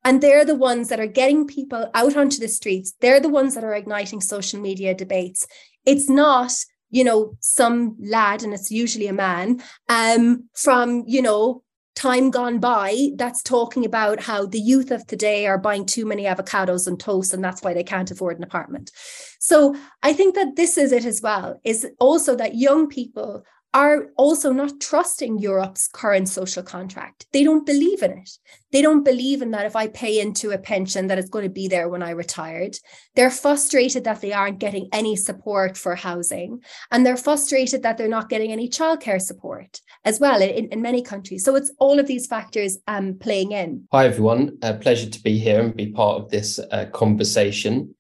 And 0.08 0.22
they're 0.22 0.46
the 0.46 0.54
ones 0.54 0.88
that 0.88 1.00
are 1.00 1.06
getting 1.06 1.46
people 1.46 1.90
out 1.92 2.16
onto 2.16 2.38
the 2.38 2.48
streets. 2.48 2.94
They're 3.02 3.20
the 3.20 3.28
ones 3.28 3.54
that 3.54 3.62
are 3.62 3.74
igniting 3.74 4.22
social 4.22 4.58
media 4.58 4.94
debates. 4.94 5.46
It's 5.84 6.08
not, 6.08 6.50
you 6.88 7.04
know, 7.04 7.36
some 7.40 7.94
lad, 8.00 8.42
and 8.42 8.54
it's 8.54 8.70
usually 8.70 9.08
a 9.08 9.12
man, 9.12 9.62
um, 9.90 10.48
from, 10.54 11.04
you 11.06 11.20
know, 11.20 11.62
time 11.94 12.30
gone 12.30 12.58
by 12.58 13.10
that's 13.16 13.42
talking 13.42 13.84
about 13.84 14.20
how 14.20 14.46
the 14.46 14.60
youth 14.60 14.90
of 14.90 15.06
today 15.06 15.46
are 15.46 15.58
buying 15.58 15.84
too 15.84 16.06
many 16.06 16.24
avocados 16.24 16.86
and 16.86 16.98
toast 16.98 17.34
and 17.34 17.44
that's 17.44 17.60
why 17.60 17.74
they 17.74 17.82
can't 17.82 18.12
afford 18.12 18.36
an 18.36 18.44
apartment 18.44 18.92
so 19.40 19.74
i 20.04 20.12
think 20.12 20.36
that 20.36 20.54
this 20.54 20.78
is 20.78 20.92
it 20.92 21.04
as 21.04 21.20
well 21.20 21.58
is 21.64 21.84
also 21.98 22.36
that 22.36 22.54
young 22.54 22.86
people 22.86 23.44
are 23.74 24.06
also 24.16 24.52
not 24.52 24.80
trusting 24.80 25.38
Europe's 25.38 25.88
current 25.88 26.28
social 26.28 26.62
contract. 26.62 27.26
They 27.32 27.44
don't 27.44 27.66
believe 27.66 28.02
in 28.02 28.12
it. 28.12 28.30
They 28.72 28.80
don't 28.80 29.04
believe 29.04 29.42
in 29.42 29.50
that 29.50 29.66
if 29.66 29.76
I 29.76 29.88
pay 29.88 30.20
into 30.20 30.50
a 30.50 30.58
pension 30.58 31.06
that 31.08 31.18
it's 31.18 31.28
going 31.28 31.44
to 31.44 31.50
be 31.50 31.68
there 31.68 31.88
when 31.88 32.02
I 32.02 32.10
retired. 32.10 32.76
They're 33.14 33.30
frustrated 33.30 34.04
that 34.04 34.20
they 34.20 34.32
aren't 34.32 34.58
getting 34.58 34.88
any 34.92 35.16
support 35.16 35.76
for 35.76 35.94
housing 35.94 36.62
and 36.90 37.04
they're 37.04 37.16
frustrated 37.16 37.82
that 37.82 37.98
they're 37.98 38.08
not 38.08 38.30
getting 38.30 38.52
any 38.52 38.68
childcare 38.68 39.20
support 39.20 39.80
as 40.04 40.18
well 40.18 40.40
in, 40.40 40.68
in 40.68 40.80
many 40.80 41.02
countries. 41.02 41.44
So 41.44 41.54
it's 41.54 41.72
all 41.78 41.98
of 41.98 42.06
these 42.06 42.26
factors 42.26 42.78
um, 42.86 43.18
playing 43.18 43.52
in. 43.52 43.86
Hi 43.92 44.06
everyone, 44.06 44.58
a 44.62 44.74
pleasure 44.74 45.10
to 45.10 45.22
be 45.22 45.38
here 45.38 45.60
and 45.60 45.76
be 45.76 45.92
part 45.92 46.22
of 46.22 46.30
this 46.30 46.58
uh, 46.58 46.86
conversation. 46.86 47.94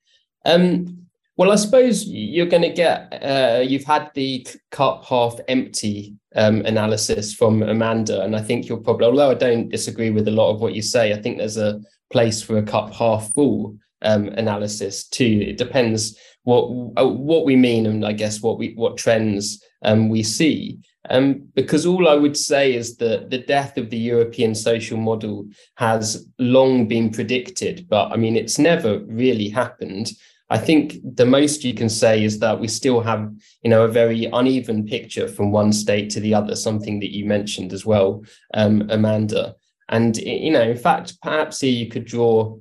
Um, 0.44 1.07
well, 1.38 1.52
I 1.52 1.56
suppose 1.56 2.04
you're 2.04 2.46
going 2.46 2.64
to 2.64 2.70
get, 2.70 3.12
uh, 3.22 3.60
you've 3.60 3.84
had 3.84 4.10
the 4.14 4.44
cup 4.72 5.04
half 5.04 5.38
empty 5.46 6.16
um, 6.34 6.62
analysis 6.62 7.32
from 7.32 7.62
Amanda. 7.62 8.22
And 8.22 8.34
I 8.34 8.42
think 8.42 8.68
you'll 8.68 8.78
probably, 8.78 9.06
although 9.06 9.30
I 9.30 9.34
don't 9.34 9.68
disagree 9.68 10.10
with 10.10 10.26
a 10.26 10.32
lot 10.32 10.52
of 10.52 10.60
what 10.60 10.74
you 10.74 10.82
say, 10.82 11.12
I 11.12 11.22
think 11.22 11.38
there's 11.38 11.56
a 11.56 11.80
place 12.10 12.42
for 12.42 12.58
a 12.58 12.62
cup 12.62 12.92
half 12.92 13.32
full 13.34 13.78
um, 14.02 14.28
analysis 14.30 15.06
too. 15.06 15.44
It 15.46 15.58
depends 15.58 16.18
what 16.42 16.64
uh, 16.96 17.06
what 17.06 17.44
we 17.44 17.54
mean 17.54 17.86
and 17.86 18.04
I 18.04 18.12
guess 18.12 18.42
what 18.42 18.58
we 18.58 18.72
what 18.74 18.96
trends 18.96 19.62
um, 19.82 20.08
we 20.08 20.24
see. 20.24 20.78
Um, 21.10 21.48
because 21.54 21.86
all 21.86 22.08
I 22.08 22.14
would 22.14 22.36
say 22.36 22.74
is 22.74 22.96
that 22.96 23.30
the 23.30 23.38
death 23.38 23.78
of 23.78 23.90
the 23.90 23.96
European 23.96 24.54
social 24.54 24.98
model 24.98 25.46
has 25.76 26.26
long 26.38 26.88
been 26.88 27.10
predicted, 27.10 27.86
but 27.88 28.10
I 28.10 28.16
mean 28.16 28.36
it's 28.36 28.58
never 28.58 28.98
really 29.06 29.48
happened. 29.48 30.10
I 30.50 30.58
think 30.58 30.96
the 31.04 31.26
most 31.26 31.62
you 31.62 31.74
can 31.74 31.88
say 31.88 32.24
is 32.24 32.38
that 32.38 32.58
we 32.58 32.68
still 32.68 33.00
have, 33.00 33.30
you 33.62 33.70
know, 33.70 33.84
a 33.84 33.88
very 33.88 34.24
uneven 34.26 34.86
picture 34.86 35.28
from 35.28 35.52
one 35.52 35.72
state 35.72 36.10
to 36.10 36.20
the 36.20 36.34
other. 36.34 36.56
Something 36.56 37.00
that 37.00 37.14
you 37.14 37.26
mentioned 37.26 37.72
as 37.72 37.84
well, 37.84 38.24
um, 38.54 38.88
Amanda. 38.90 39.56
And 39.88 40.16
you 40.16 40.50
know, 40.50 40.62
in 40.62 40.76
fact, 40.76 41.20
perhaps 41.22 41.60
here 41.60 41.72
you 41.72 41.88
could 41.88 42.04
draw 42.04 42.58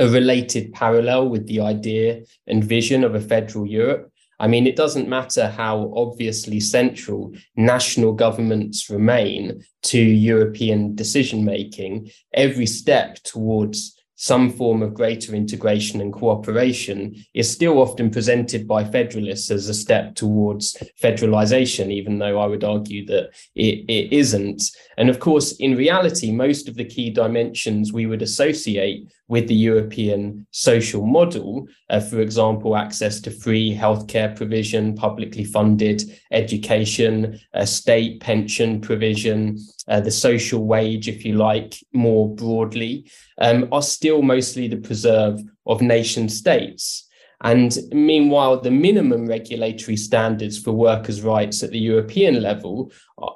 a 0.00 0.08
related 0.08 0.72
parallel 0.72 1.28
with 1.28 1.46
the 1.46 1.60
idea 1.60 2.22
and 2.46 2.64
vision 2.64 3.04
of 3.04 3.14
a 3.14 3.20
federal 3.20 3.66
Europe. 3.66 4.10
I 4.40 4.48
mean, 4.48 4.66
it 4.66 4.74
doesn't 4.74 5.08
matter 5.08 5.48
how 5.48 5.92
obviously 5.94 6.58
central 6.58 7.32
national 7.54 8.12
governments 8.12 8.90
remain 8.90 9.62
to 9.84 10.00
European 10.00 10.96
decision 10.96 11.44
making, 11.44 12.10
every 12.34 12.66
step 12.66 13.22
towards 13.22 13.96
some 14.22 14.50
form 14.50 14.82
of 14.82 14.94
greater 14.94 15.34
integration 15.34 16.00
and 16.00 16.12
cooperation 16.12 17.12
is 17.34 17.50
still 17.50 17.78
often 17.78 18.08
presented 18.08 18.68
by 18.68 18.84
federalists 18.84 19.50
as 19.50 19.68
a 19.68 19.74
step 19.74 20.14
towards 20.14 20.76
federalization, 21.02 21.90
even 21.90 22.20
though 22.20 22.38
I 22.38 22.46
would 22.46 22.62
argue 22.62 23.04
that 23.06 23.30
it, 23.56 23.84
it 23.88 24.12
isn't. 24.12 24.62
And 24.96 25.10
of 25.10 25.18
course, 25.18 25.56
in 25.56 25.76
reality, 25.76 26.30
most 26.30 26.68
of 26.68 26.76
the 26.76 26.84
key 26.84 27.10
dimensions 27.10 27.92
we 27.92 28.06
would 28.06 28.22
associate 28.22 29.08
with 29.26 29.48
the 29.48 29.56
European 29.56 30.46
social 30.52 31.04
model, 31.04 31.66
uh, 31.90 31.98
for 31.98 32.20
example, 32.20 32.76
access 32.76 33.20
to 33.22 33.30
free 33.30 33.74
healthcare 33.74 34.36
provision, 34.36 34.94
publicly 34.94 35.42
funded 35.42 36.00
education, 36.30 37.40
uh, 37.54 37.64
state 37.64 38.20
pension 38.20 38.80
provision, 38.80 39.58
uh, 39.88 40.00
the 40.00 40.10
social 40.10 40.64
wage, 40.64 41.08
if 41.08 41.24
you 41.24 41.34
like, 41.34 41.76
more 41.92 42.34
broadly, 42.34 43.10
um, 43.38 43.68
are 43.72 43.82
still 43.82 44.22
mostly 44.22 44.68
the 44.68 44.76
preserve 44.76 45.40
of 45.66 45.82
nation 45.82 46.28
states. 46.28 47.08
And 47.42 47.76
meanwhile, 47.90 48.60
the 48.60 48.70
minimum 48.70 49.26
regulatory 49.26 49.96
standards 49.96 50.58
for 50.58 50.72
workers' 50.72 51.22
rights 51.22 51.62
at 51.64 51.70
the 51.70 51.78
European 51.78 52.40
level 52.40 52.92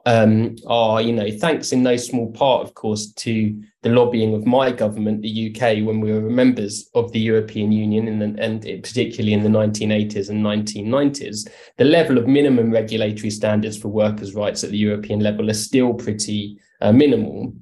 um, 0.06 0.54
are, 0.66 1.02
you 1.02 1.12
know, 1.12 1.28
thanks 1.30 1.72
in 1.72 1.82
no 1.82 1.96
small 1.96 2.30
part, 2.30 2.62
of 2.62 2.74
course, 2.74 3.12
to 3.14 3.60
the 3.82 3.88
lobbying 3.88 4.32
of 4.34 4.46
my 4.46 4.70
government, 4.70 5.22
the 5.22 5.50
UK, 5.50 5.84
when 5.84 6.00
we 6.00 6.12
were 6.12 6.20
members 6.20 6.88
of 6.94 7.10
the 7.10 7.18
European 7.18 7.72
Union, 7.72 8.18
the, 8.20 8.42
and 8.42 8.62
particularly 8.62 9.32
in 9.32 9.42
the 9.42 9.48
1980s 9.48 10.30
and 10.30 10.44
1990s, 10.44 11.48
the 11.76 11.84
level 11.84 12.16
of 12.16 12.28
minimum 12.28 12.70
regulatory 12.70 13.30
standards 13.30 13.76
for 13.76 13.88
workers' 13.88 14.36
rights 14.36 14.62
at 14.62 14.70
the 14.70 14.78
European 14.78 15.18
level 15.18 15.50
are 15.50 15.54
still 15.54 15.94
pretty 15.94 16.60
uh, 16.80 16.92
minimal. 16.92 17.52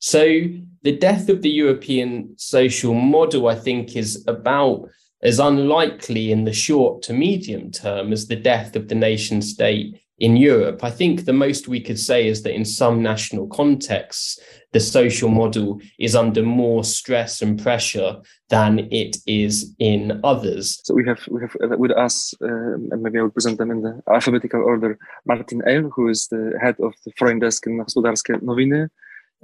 So 0.00 0.42
the 0.82 0.96
death 0.96 1.30
of 1.30 1.40
the 1.40 1.50
European 1.50 2.34
social 2.36 2.92
model, 2.92 3.48
I 3.48 3.54
think, 3.54 3.96
is 3.96 4.22
about 4.26 4.90
as 5.24 5.38
unlikely 5.38 6.30
in 6.30 6.44
the 6.44 6.52
short 6.52 7.02
to 7.02 7.12
medium 7.12 7.70
term 7.70 8.12
as 8.12 8.28
the 8.28 8.36
death 8.36 8.76
of 8.76 8.88
the 8.88 8.94
nation 8.94 9.40
state 9.40 9.98
in 10.18 10.36
Europe. 10.36 10.84
I 10.84 10.90
think 10.90 11.24
the 11.24 11.32
most 11.32 11.66
we 11.66 11.80
could 11.80 11.98
say 11.98 12.28
is 12.28 12.42
that 12.42 12.54
in 12.54 12.64
some 12.64 13.02
national 13.02 13.48
contexts, 13.48 14.38
the 14.72 14.80
social 14.80 15.28
model 15.28 15.80
is 15.98 16.14
under 16.14 16.42
more 16.42 16.84
stress 16.84 17.42
and 17.42 17.60
pressure 17.60 18.20
than 18.48 18.88
it 18.92 19.16
is 19.26 19.74
in 19.78 20.20
others. 20.22 20.80
So 20.84 20.94
we 20.94 21.04
have 21.06 21.26
we 21.28 21.40
have 21.40 21.56
uh, 21.62 21.76
with 21.76 21.90
us, 21.92 22.34
uh, 22.42 22.74
and 22.90 23.02
maybe 23.02 23.18
I 23.18 23.22
will 23.22 23.30
present 23.30 23.58
them 23.58 23.70
in 23.70 23.82
the 23.82 24.02
alphabetical 24.12 24.62
order. 24.62 24.98
Martin 25.24 25.62
Ehl, 25.66 25.90
who 25.94 26.08
is 26.08 26.28
the 26.28 26.58
head 26.60 26.76
of 26.80 26.92
the 27.04 27.12
foreign 27.18 27.38
desk 27.38 27.66
in 27.66 27.78
Gospodarskie 27.78 28.40
Nowiny. 28.40 28.88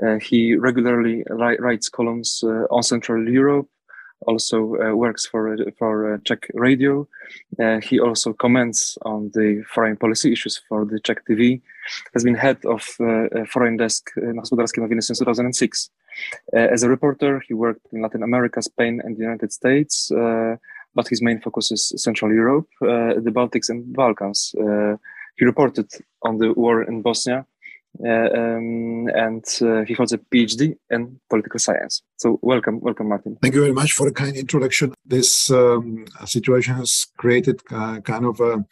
Uh, 0.03 0.19
he 0.19 0.55
regularly 0.55 1.25
writes 1.29 1.91
columns 1.91 2.43
uh, 2.43 2.65
on 2.71 2.83
Central 2.83 3.29
Europe 3.29 3.69
also 4.27 4.77
uh, 4.77 4.95
works 4.95 5.27
for 5.27 5.57
for 5.79 6.15
uh, 6.15 6.19
Czech 6.25 6.50
radio. 6.55 7.07
Uh, 7.59 7.81
he 7.81 8.00
also 8.00 8.33
comments 8.33 8.99
on 9.03 9.31
the 9.35 9.62
foreign 9.75 9.97
policy 9.97 10.33
issues 10.33 10.61
for 10.69 10.85
the 10.85 11.00
Czech 11.00 11.25
TV. 11.25 11.61
Has 12.15 12.25
been 12.25 12.35
head 12.35 12.59
of 12.65 12.83
foreign 13.49 13.77
desk 13.77 14.11
na 14.17 14.43
Gospodarskie 14.43 14.81
Nowiny 14.81 15.03
since 15.03 15.19
2006. 15.19 15.91
as 16.53 16.83
a 16.83 16.89
reporter, 16.89 17.43
he 17.49 17.55
worked 17.55 17.87
in 17.93 18.03
Latin 18.03 18.23
America, 18.23 18.62
Spain, 18.62 19.00
and 19.03 19.17
the 19.17 19.23
United 19.23 19.53
States 19.53 20.12
but 20.95 21.09
his 21.09 21.23
main 21.23 21.41
focus 21.41 21.71
is 21.71 21.93
Central 21.97 22.33
Europe, 22.33 22.69
uh, 22.83 23.15
the 23.21 23.31
Baltics, 23.33 23.69
and 23.69 23.95
Balkans. 23.95 24.55
Uh, 24.59 24.97
he 25.37 25.45
reported 25.45 25.89
on 26.23 26.39
the 26.39 26.53
war 26.53 26.83
in 26.83 27.03
Bosnia 27.03 27.39
uh, 27.39 27.45
um, 27.99 29.09
and 29.09 29.44
uh, 29.62 29.85
he 29.85 29.94
holds 29.94 30.12
a 30.12 30.18
PhD 30.18 30.76
in 30.90 31.20
political 31.28 31.59
science. 31.59 32.02
So 32.16 32.38
welcome, 32.42 32.81
welcome, 32.81 33.09
Martin. 33.09 33.37
Thank 33.42 33.55
you 33.55 33.61
very 33.61 33.74
much 33.74 33.92
for 33.92 34.07
a 34.09 34.12
kind 34.12 34.37
introduction. 34.37 34.94
This 35.05 35.50
um, 35.50 36.07
situation 36.24 36.74
has 36.74 37.07
created 37.16 37.64
kind 37.66 38.24
of 38.24 38.40
a, 38.40 38.64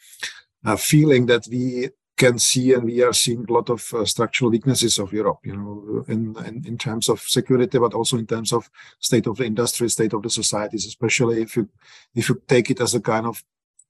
a, 0.65 0.77
feeling 0.77 1.25
that 1.27 1.47
we 1.49 1.89
can 2.17 2.37
see 2.37 2.73
and 2.73 2.83
we 2.83 3.01
are 3.01 3.13
seeing 3.13 3.45
a 3.47 3.53
lot 3.53 3.69
of 3.69 3.93
uh, 3.93 4.03
structural 4.03 4.51
weaknesses 4.51 4.99
of 4.99 5.13
Europe, 5.13 5.39
you 5.43 5.55
know, 5.55 6.03
in, 6.07 6.35
in, 6.45 6.63
in 6.67 6.77
terms 6.77 7.07
of 7.07 7.21
security, 7.21 7.77
but 7.79 7.93
also 7.93 8.17
in 8.17 8.27
terms 8.27 8.51
of 8.51 8.69
state 8.99 9.25
of 9.25 9.37
the 9.37 9.45
industry, 9.45 9.89
state 9.89 10.13
of 10.13 10.21
the 10.21 10.29
societies, 10.29 10.85
especially 10.85 11.41
if 11.41 11.55
you 11.55 11.69
if 12.15 12.27
you 12.27 12.41
take 12.47 12.69
it 12.69 12.81
as 12.81 12.93
a 12.93 12.99
kind 12.99 13.25
of 13.25 13.41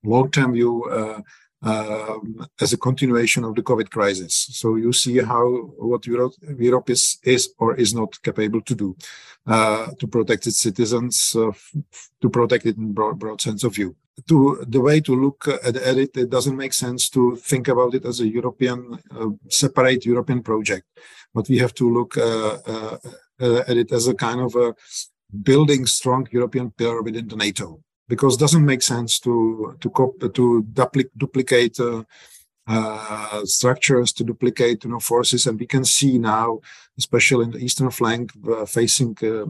long-term 0.03 0.53
view. 0.53 0.83
Uh, 0.85 1.21
um, 1.61 2.47
as 2.59 2.73
a 2.73 2.77
continuation 2.77 3.43
of 3.43 3.55
the 3.55 3.61
COVID 3.63 3.89
crisis. 3.89 4.47
So 4.51 4.75
you 4.75 4.93
see 4.93 5.17
how 5.19 5.45
what 5.77 6.05
Europe, 6.05 6.33
Europe 6.57 6.89
is 6.89 7.17
is 7.23 7.53
or 7.57 7.75
is 7.75 7.93
not 7.93 8.21
capable 8.21 8.61
to 8.61 8.75
do 8.75 8.95
uh, 9.47 9.87
to 9.99 10.07
protect 10.07 10.47
its 10.47 10.59
citizens, 10.59 11.35
uh, 11.35 11.51
to 12.21 12.29
protect 12.29 12.65
it 12.65 12.77
in 12.77 12.93
broad, 12.93 13.19
broad 13.19 13.41
sense 13.41 13.63
of 13.63 13.75
view. 13.75 13.95
To 14.27 14.63
the 14.67 14.81
way 14.81 14.99
to 15.01 15.15
look 15.15 15.47
at, 15.47 15.77
at, 15.77 15.97
it, 15.97 16.17
it 16.17 16.29
doesn't 16.29 16.57
make 16.57 16.73
sense 16.73 17.09
to 17.11 17.37
think 17.37 17.69
about 17.69 17.93
it 17.95 18.05
as 18.05 18.19
a 18.19 18.27
European 18.27 18.99
uh, 19.11 19.29
separate 19.47 20.05
European 20.05 20.43
project, 20.43 20.85
but 21.33 21.47
we 21.47 21.57
have 21.57 21.73
to 21.75 21.89
look 21.89 22.17
uh, 22.17 22.57
uh, 22.67 22.97
uh, 23.41 23.63
at 23.67 23.77
it 23.77 23.91
as 23.93 24.07
a 24.07 24.13
kind 24.13 24.41
of 24.41 24.55
a 24.55 24.75
building 25.43 25.85
strong 25.85 26.27
European 26.31 26.71
pillar 26.71 27.01
within 27.01 27.27
the 27.27 27.35
NATO 27.37 27.81
because 28.09 28.35
it 28.35 28.39
doesn't 28.39 28.65
make 28.65 28.81
sense 28.81 29.19
to 29.19 29.77
to 29.79 29.89
cop- 29.89 30.19
to 30.19 30.43
dupli- 30.79 31.13
duplicate 31.15 31.79
uh, 31.79 32.03
uh, 32.67 33.45
structures 33.45 34.11
to 34.13 34.23
duplicate 34.23 34.83
you 34.83 34.89
know 34.89 34.99
forces. 34.99 35.47
And 35.47 35.57
we 35.59 35.67
can 35.67 35.85
see 35.85 36.17
now 36.17 36.59
especially 36.97 37.45
in 37.45 37.51
the 37.51 37.63
eastern 37.65 37.91
flank 37.91 38.31
uh, 38.47 38.65
facing 38.65 39.15
uh, 39.23 39.45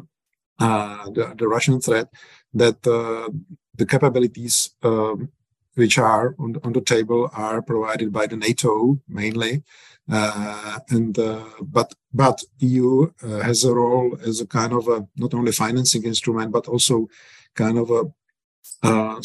uh, 0.65 1.09
the, 1.15 1.33
the, 1.37 1.47
russian 1.47 1.79
threat 1.79 2.07
that 2.53 2.79
uh, 2.85 3.29
the 3.75 3.85
capabilities 3.85 4.71
um, 4.83 5.29
which 5.75 5.97
are 5.97 6.35
on, 6.37 6.57
on 6.65 6.73
the 6.73 6.81
table 6.81 7.29
are 7.33 7.61
provided 7.61 8.11
by 8.11 8.27
the 8.27 8.35
nato 8.35 8.99
mainly. 9.07 9.63
And 10.95 11.15
but 11.75 11.89
but 12.13 12.37
eu 12.59 13.13
has 13.21 13.63
a 13.63 13.73
role 13.73 14.17
as 14.29 14.41
a 14.41 14.47
kind 14.47 14.73
of 14.73 14.87
a 14.87 15.07
not 15.15 15.33
only 15.33 15.51
financing 15.51 16.03
instrument 16.03 16.51
but 16.51 16.67
also 16.67 17.07
kind 17.55 17.77
of 17.77 17.89
a 17.91 18.03
uh, 18.83 19.21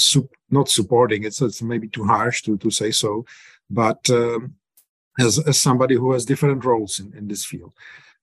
not 0.50 0.68
supporting 0.68 1.24
it's, 1.24 1.40
it's 1.40 1.62
maybe 1.62 1.88
too 1.88 2.04
harsh 2.04 2.42
to, 2.42 2.56
to 2.56 2.70
say 2.70 2.90
so 2.90 3.24
but 3.70 4.08
um, 4.10 4.54
as, 5.18 5.38
as 5.38 5.60
somebody 5.60 5.94
who 5.94 6.12
has 6.12 6.24
different 6.24 6.64
roles 6.64 6.98
in, 6.98 7.12
in 7.16 7.28
this 7.28 7.44
field. 7.44 7.72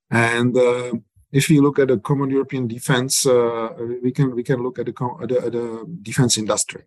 And 0.09 0.55
uh, 0.57 0.93
if 1.31 1.49
we 1.49 1.59
look 1.59 1.79
at 1.79 1.87
the 1.87 1.97
common 1.97 2.29
european 2.29 2.67
defense 2.67 3.25
uh, 3.25 3.69
we 4.03 4.11
can 4.11 4.35
we 4.35 4.43
can 4.43 4.61
look 4.61 4.79
at 4.79 4.85
the, 4.87 5.17
at 5.21 5.29
the, 5.29 5.37
at 5.45 5.51
the 5.53 5.97
defense 6.01 6.37
industry. 6.37 6.83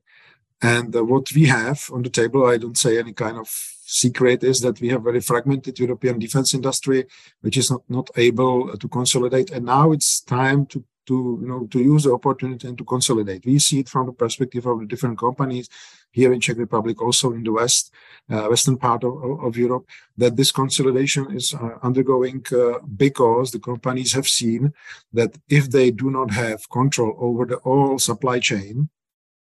And 0.63 0.95
uh, 0.95 1.05
what 1.05 1.33
we 1.33 1.47
have 1.47 1.91
on 1.93 2.03
the 2.03 2.11
table 2.11 2.47
i 2.47 2.59
don't 2.59 2.79
say 2.79 2.99
any 2.99 3.13
kind 3.13 3.39
of 3.39 3.49
secret 3.49 4.45
is 4.45 4.61
that 4.61 4.81
we 4.81 4.89
have 4.89 5.03
very 5.03 5.21
fragmented 5.21 5.79
european 5.79 6.19
defense 6.19 6.53
industry 6.53 7.07
which 7.41 7.57
is 7.57 7.71
not, 7.71 7.83
not 7.89 8.11
able 8.17 8.77
to 8.77 8.89
consolidate. 8.89 9.51
And 9.51 9.65
now 9.65 9.93
it's 9.93 10.21
time 10.21 10.67
to 10.67 10.85
to 11.07 11.39
you 11.41 11.49
know 11.49 11.67
to 11.67 11.79
use 11.79 12.05
the 12.05 12.13
opportunity 12.13 12.69
and 12.69 12.79
to 12.79 12.85
consolidate. 12.85 13.45
We 13.47 13.59
see 13.59 13.81
it 13.81 13.89
from 13.89 14.07
the 14.07 14.13
perspective 14.13 14.67
of 14.67 14.81
the 14.81 14.87
different 14.87 15.19
companies 15.19 15.69
here 16.11 16.33
in 16.33 16.41
Czech 16.41 16.59
Republic, 16.59 17.03
also 17.03 17.33
in 17.33 17.43
the 17.43 17.53
west, 17.53 17.93
uh, 18.31 18.47
western 18.47 18.77
part 18.77 19.03
of, 19.03 19.15
of, 19.43 19.57
Europe, 19.57 19.85
that 20.17 20.37
this 20.37 20.53
consolidation 20.53 21.31
is 21.33 21.53
uh, 21.55 21.77
undergoing 21.83 22.45
uh, 22.53 22.79
because 22.97 23.51
the 23.51 23.59
companies 23.59 24.13
have 24.13 24.29
seen 24.29 24.73
that 25.13 25.37
if 25.49 25.69
they 25.71 25.91
do 25.91 26.11
not 26.11 26.31
have 26.31 26.71
control 26.71 27.17
over 27.19 27.45
the 27.45 27.59
whole 27.59 27.99
supply 27.99 28.39
chain, 28.39 28.89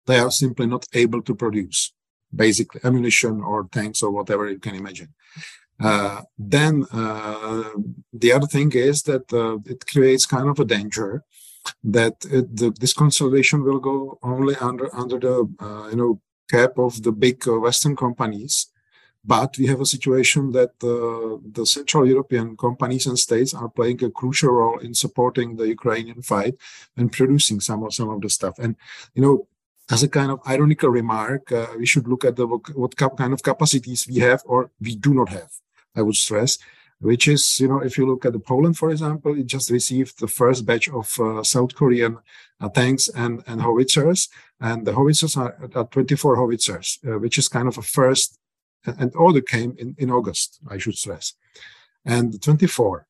they 0.08 0.18
are 0.18 0.32
simply 0.32 0.66
not 0.66 0.88
able 0.94 1.22
to 1.22 1.36
produce 1.36 1.94
basically 2.36 2.82
ammunition 2.84 3.42
or 3.42 3.68
tanks 3.72 4.02
or 4.02 4.10
whatever 4.10 4.50
you 4.50 4.60
can 4.60 4.74
imagine. 4.74 5.10
Uh, 5.80 6.22
then 6.38 6.86
uh, 6.92 7.70
the 8.14 8.32
other 8.32 8.48
thing 8.48 8.72
is 8.74 9.04
that 9.04 9.32
uh, 9.34 9.58
it 9.66 9.86
creates 9.86 10.26
kind 10.26 10.50
of 10.50 10.60
a 10.60 10.66
danger 10.66 11.24
that 11.84 12.26
it, 12.30 12.56
the, 12.56 12.72
this 12.80 12.94
consolidation 12.94 13.64
will 13.64 13.80
go 13.80 14.20
only 14.22 14.56
under 14.58 14.94
under 14.96 15.20
the 15.20 15.36
uh, 15.60 15.88
you 15.90 15.96
know 15.96 16.22
cap 16.50 16.78
of 16.78 17.02
the 17.04 17.12
big 17.12 17.48
uh, 17.48 17.60
Western 17.60 17.96
companies. 17.96 18.68
But 19.26 19.58
we 19.58 19.68
have 19.68 19.80
a 19.80 19.86
situation 19.86 20.52
that 20.52 20.72
uh, 20.84 21.40
the 21.58 21.66
Central 21.66 22.06
European 22.06 22.58
companies 22.58 23.06
and 23.08 23.18
states 23.18 23.54
are 23.54 23.70
playing 23.70 24.04
a 24.04 24.12
crucial 24.12 24.52
role 24.52 24.80
in 24.80 24.94
supporting 24.94 25.56
the 25.56 25.68
Ukrainian 25.78 26.22
fight 26.22 26.56
and 26.98 27.10
producing 27.10 27.62
some 27.62 27.84
of 27.86 27.94
some 27.94 28.10
of 28.10 28.20
the 28.22 28.30
stuff. 28.30 28.56
And 28.60 28.76
you 29.16 29.22
know, 29.22 29.48
as 29.90 30.04
a 30.04 30.10
kind 30.10 30.32
of 30.32 30.40
ironical 30.48 30.90
remark, 30.90 31.52
uh, 31.52 31.68
we 31.78 31.86
should 31.86 32.08
look 32.08 32.26
at 32.26 32.36
the 32.36 32.48
what 32.82 32.96
kind 32.98 33.34
of 33.34 33.44
capacities 33.44 34.08
we 34.08 34.18
have 34.20 34.42
or 34.46 34.72
we 34.82 34.96
do 34.96 35.14
not 35.14 35.30
have. 35.30 35.52
I 35.96 36.02
would 36.02 36.16
stress, 36.16 36.58
which 37.04 37.28
is, 37.28 37.60
you 37.60 37.68
know, 37.68 37.80
if 37.80 37.98
you 37.98 38.08
look 38.08 38.26
at 38.26 38.32
the 38.32 38.40
Poland, 38.40 38.78
for 38.78 38.90
example, 38.90 39.38
it 39.38 39.46
just 39.46 39.70
received 39.70 40.20
the 40.20 40.28
first 40.28 40.66
batch 40.66 40.88
of 40.88 41.14
uh, 41.20 41.44
South 41.44 41.76
Korean 41.76 42.18
uh, 42.62 42.70
tanks 42.70 43.10
and, 43.10 43.44
and 43.46 43.62
howitzers. 43.62 44.30
And 44.62 44.88
the 44.88 44.94
howitzers 44.94 45.36
are, 45.36 45.54
are 45.76 45.84
24 45.84 46.38
howitzers, 46.38 47.00
uh, 47.06 47.20
which 47.20 47.38
is 47.38 47.50
kind 47.50 47.68
of 47.68 47.78
a 47.78 47.82
first, 47.82 48.40
and 48.86 49.12
order 49.16 49.42
came 49.42 49.76
in, 49.78 49.96
in 49.98 50.10
August, 50.10 50.60
I 50.70 50.78
should 50.78 50.96
stress. 50.96 51.34
And 52.06 52.42
24. 52.42 53.06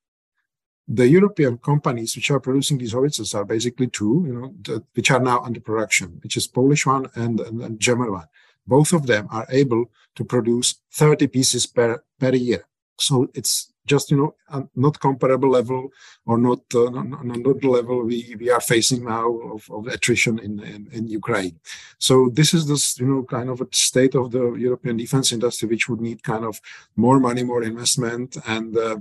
The 0.88 1.08
European 1.08 1.60
companies 1.60 2.16
which 2.16 2.32
are 2.32 2.40
producing 2.40 2.80
these 2.80 2.94
howitzers 2.94 3.36
are 3.36 3.46
basically 3.46 3.88
two, 3.88 4.24
you 4.26 4.34
know, 4.34 4.82
which 4.96 5.12
are 5.12 5.20
now 5.20 5.42
under 5.42 5.60
production, 5.60 6.20
which 6.24 6.36
is 6.36 6.48
Polish 6.48 6.88
one 6.88 7.10
and, 7.14 7.40
and, 7.40 7.62
and 7.62 7.80
German 7.80 8.12
one. 8.12 8.28
Both 8.66 8.92
of 8.92 9.06
them 9.06 9.28
are 9.30 9.46
able 9.50 9.86
to 10.16 10.26
produce 10.26 10.82
30 10.94 11.28
pieces 11.28 11.68
per, 11.68 12.04
per 12.20 12.34
year. 12.34 12.66
So 12.98 13.30
it's 13.34 13.73
just 13.86 14.12
you 14.12 14.18
know 14.18 14.70
not 14.76 15.00
comparable 15.00 15.50
level 15.50 15.90
or 16.26 16.38
not 16.38 16.60
uh, 16.76 16.90
not, 16.90 17.26
not 17.26 17.62
the 17.62 17.68
level 17.68 18.04
we, 18.04 18.36
we 18.40 18.50
are 18.50 18.62
facing 18.62 19.04
now 19.06 19.30
of, 19.54 19.70
of 19.72 19.88
attrition 19.88 20.40
in, 20.40 20.60
in, 20.64 20.88
in 20.92 21.08
Ukraine. 21.08 21.60
So 21.98 22.30
this 22.32 22.54
is 22.54 22.68
this 22.68 23.00
you 23.00 23.08
know 23.08 23.24
kind 23.24 23.50
of 23.50 23.62
a 23.62 23.68
state 23.72 24.16
of 24.16 24.32
the 24.32 24.54
European 24.54 24.98
defense 24.98 25.32
industry 25.34 25.68
which 25.68 25.90
would 25.90 26.02
need 26.02 26.24
kind 26.24 26.46
of 26.46 26.60
more 26.96 27.20
money, 27.20 27.44
more 27.44 27.64
investment, 27.64 28.38
and 28.48 28.78
uh, 28.78 28.98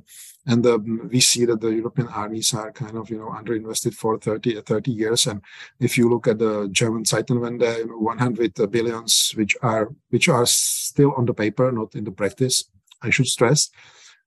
and 0.47 0.67
um, 0.67 1.09
we 1.13 1.21
see 1.21 1.45
that 1.45 1.61
the 1.61 1.69
European 1.69 2.09
armies 2.09 2.53
are 2.53 2.73
kind 2.73 2.97
of 2.97 3.09
you 3.09 3.19
know 3.19 3.29
underinvested 3.29 3.95
for 3.95 4.19
30 4.19 4.63
30 4.63 4.91
years. 4.91 5.27
And 5.27 5.43
if 5.79 5.97
you 5.97 6.09
look 6.09 6.27
at 6.27 6.39
the 6.41 6.69
German 6.73 7.05
Zeitenwende, 7.05 7.79
you 7.79 7.87
know, 7.87 7.99
100 7.99 8.71
billions 8.71 9.33
which 9.37 9.57
are 9.63 9.93
which 10.11 10.29
are 10.29 10.47
still 10.47 11.13
on 11.17 11.27
the 11.27 11.35
paper, 11.35 11.71
not 11.71 11.95
in 11.95 12.05
the 12.05 12.13
practice. 12.13 12.65
I 13.05 13.11
should 13.11 13.27
stress 13.27 13.69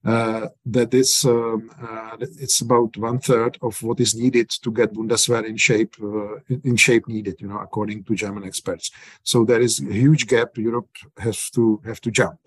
that 0.06 0.94
it's 0.94 1.24
um, 1.24 1.70
uh, 1.82 2.16
it's 2.20 2.60
about 2.60 2.96
one 2.96 3.18
third 3.18 3.58
of 3.62 3.82
what 3.82 4.00
is 4.00 4.14
needed 4.14 4.48
to 4.50 4.70
get 4.70 4.92
Bundeswehr 4.92 5.44
in 5.44 5.56
shape 5.56 5.94
uh, 6.02 6.36
in 6.48 6.76
shape 6.76 7.08
needed, 7.08 7.40
you 7.40 7.48
know, 7.48 7.58
according 7.58 8.04
to 8.04 8.14
German 8.14 8.44
experts. 8.44 8.90
So 9.22 9.44
there 9.44 9.60
is 9.60 9.80
a 9.80 9.92
huge 9.92 10.26
gap. 10.26 10.56
Europe 10.56 10.90
has 11.18 11.50
to 11.50 11.80
have 11.84 12.00
to 12.02 12.10
jump. 12.10 12.38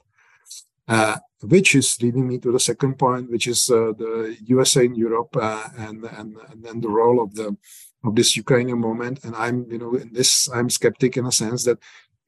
Uh, 0.87 1.17
which 1.43 1.75
is 1.75 2.01
leading 2.01 2.27
me 2.27 2.39
to 2.39 2.51
the 2.51 2.59
second 2.59 2.97
point, 2.97 3.29
which 3.29 3.45
is 3.45 3.69
uh, 3.69 3.93
the 3.95 4.35
USA 4.45 4.83
in 4.85 4.95
Europe 4.95 5.35
uh, 5.39 5.69
and, 5.77 6.03
and 6.03 6.35
and 6.49 6.63
then 6.63 6.81
the 6.81 6.89
role 6.89 7.21
of 7.21 7.35
the 7.35 7.55
of 8.03 8.15
this 8.15 8.35
Ukrainian 8.35 8.79
moment. 8.79 9.23
And 9.23 9.35
I'm, 9.35 9.69
you 9.69 9.77
know, 9.77 9.95
in 9.95 10.13
this, 10.13 10.49
I'm 10.53 10.69
skeptic 10.69 11.17
in 11.17 11.25
a 11.25 11.31
sense 11.31 11.63
that 11.65 11.79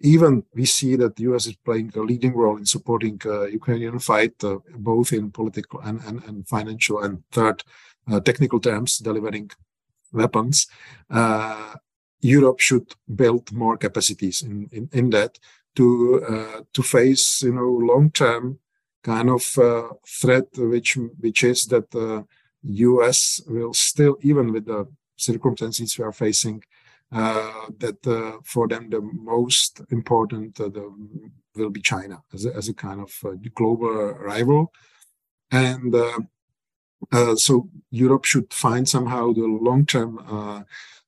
even 0.02 0.44
we 0.54 0.66
see 0.66 0.96
that 0.96 1.16
the 1.16 1.24
US 1.34 1.48
is 1.48 1.56
playing 1.56 1.92
a 1.96 2.02
leading 2.02 2.36
role 2.36 2.58
in 2.58 2.66
supporting 2.66 3.22
uh, 3.26 3.46
Ukrainian 3.46 4.00
fight, 4.00 4.44
uh, 4.44 4.58
both 4.76 5.14
in 5.14 5.32
political 5.32 5.80
and, 5.82 6.02
and, 6.02 6.24
and 6.24 6.48
financial 6.48 7.02
and 7.04 7.24
third 7.32 7.64
uh, 8.12 8.20
technical 8.20 8.60
terms, 8.60 8.98
delivering 8.98 9.52
weapons. 10.12 10.68
Uh, 11.10 11.76
Europe 12.22 12.60
should 12.60 12.94
build 13.16 13.52
more 13.52 13.78
capacities 13.78 14.42
in, 14.42 14.70
in, 14.72 14.90
in 14.92 15.10
that 15.12 15.40
to 15.76 16.24
uh, 16.30 16.62
to 16.74 16.84
face 16.84 17.42
you 17.42 17.54
know 17.54 17.70
long 17.70 18.12
term 18.12 18.60
kind 19.04 19.30
of 19.30 19.58
uh, 19.58 19.90
threat, 20.06 20.48
which 20.58 20.98
which 21.20 21.44
is 21.44 21.66
that 21.68 21.90
the 21.92 22.26
US 22.64 23.42
will 23.48 23.74
still, 23.74 24.18
even 24.22 24.52
with 24.52 24.66
the 24.66 24.88
circumstances 25.16 25.98
we 25.98 26.06
are 26.06 26.12
facing, 26.12 26.64
uh, 27.12 27.68
that 27.80 28.08
uh, 28.08 28.40
for 28.46 28.68
them 28.68 28.90
the 28.90 29.02
most 29.02 29.82
important 29.90 30.60
uh, 30.62 30.70
the, 30.70 30.90
will 31.56 31.70
be 31.70 31.82
China 31.82 32.22
as 32.34 32.46
a, 32.46 32.56
as 32.56 32.70
a 32.70 32.74
kind 32.74 33.02
of 33.02 33.12
global 33.54 34.14
rival, 34.14 34.72
and 35.52 35.94
so 37.36 37.68
Europe 37.90 38.24
should 38.24 38.54
find 38.54 38.88
somehow 38.88 39.34
the 39.34 39.42
long-term 39.42 40.66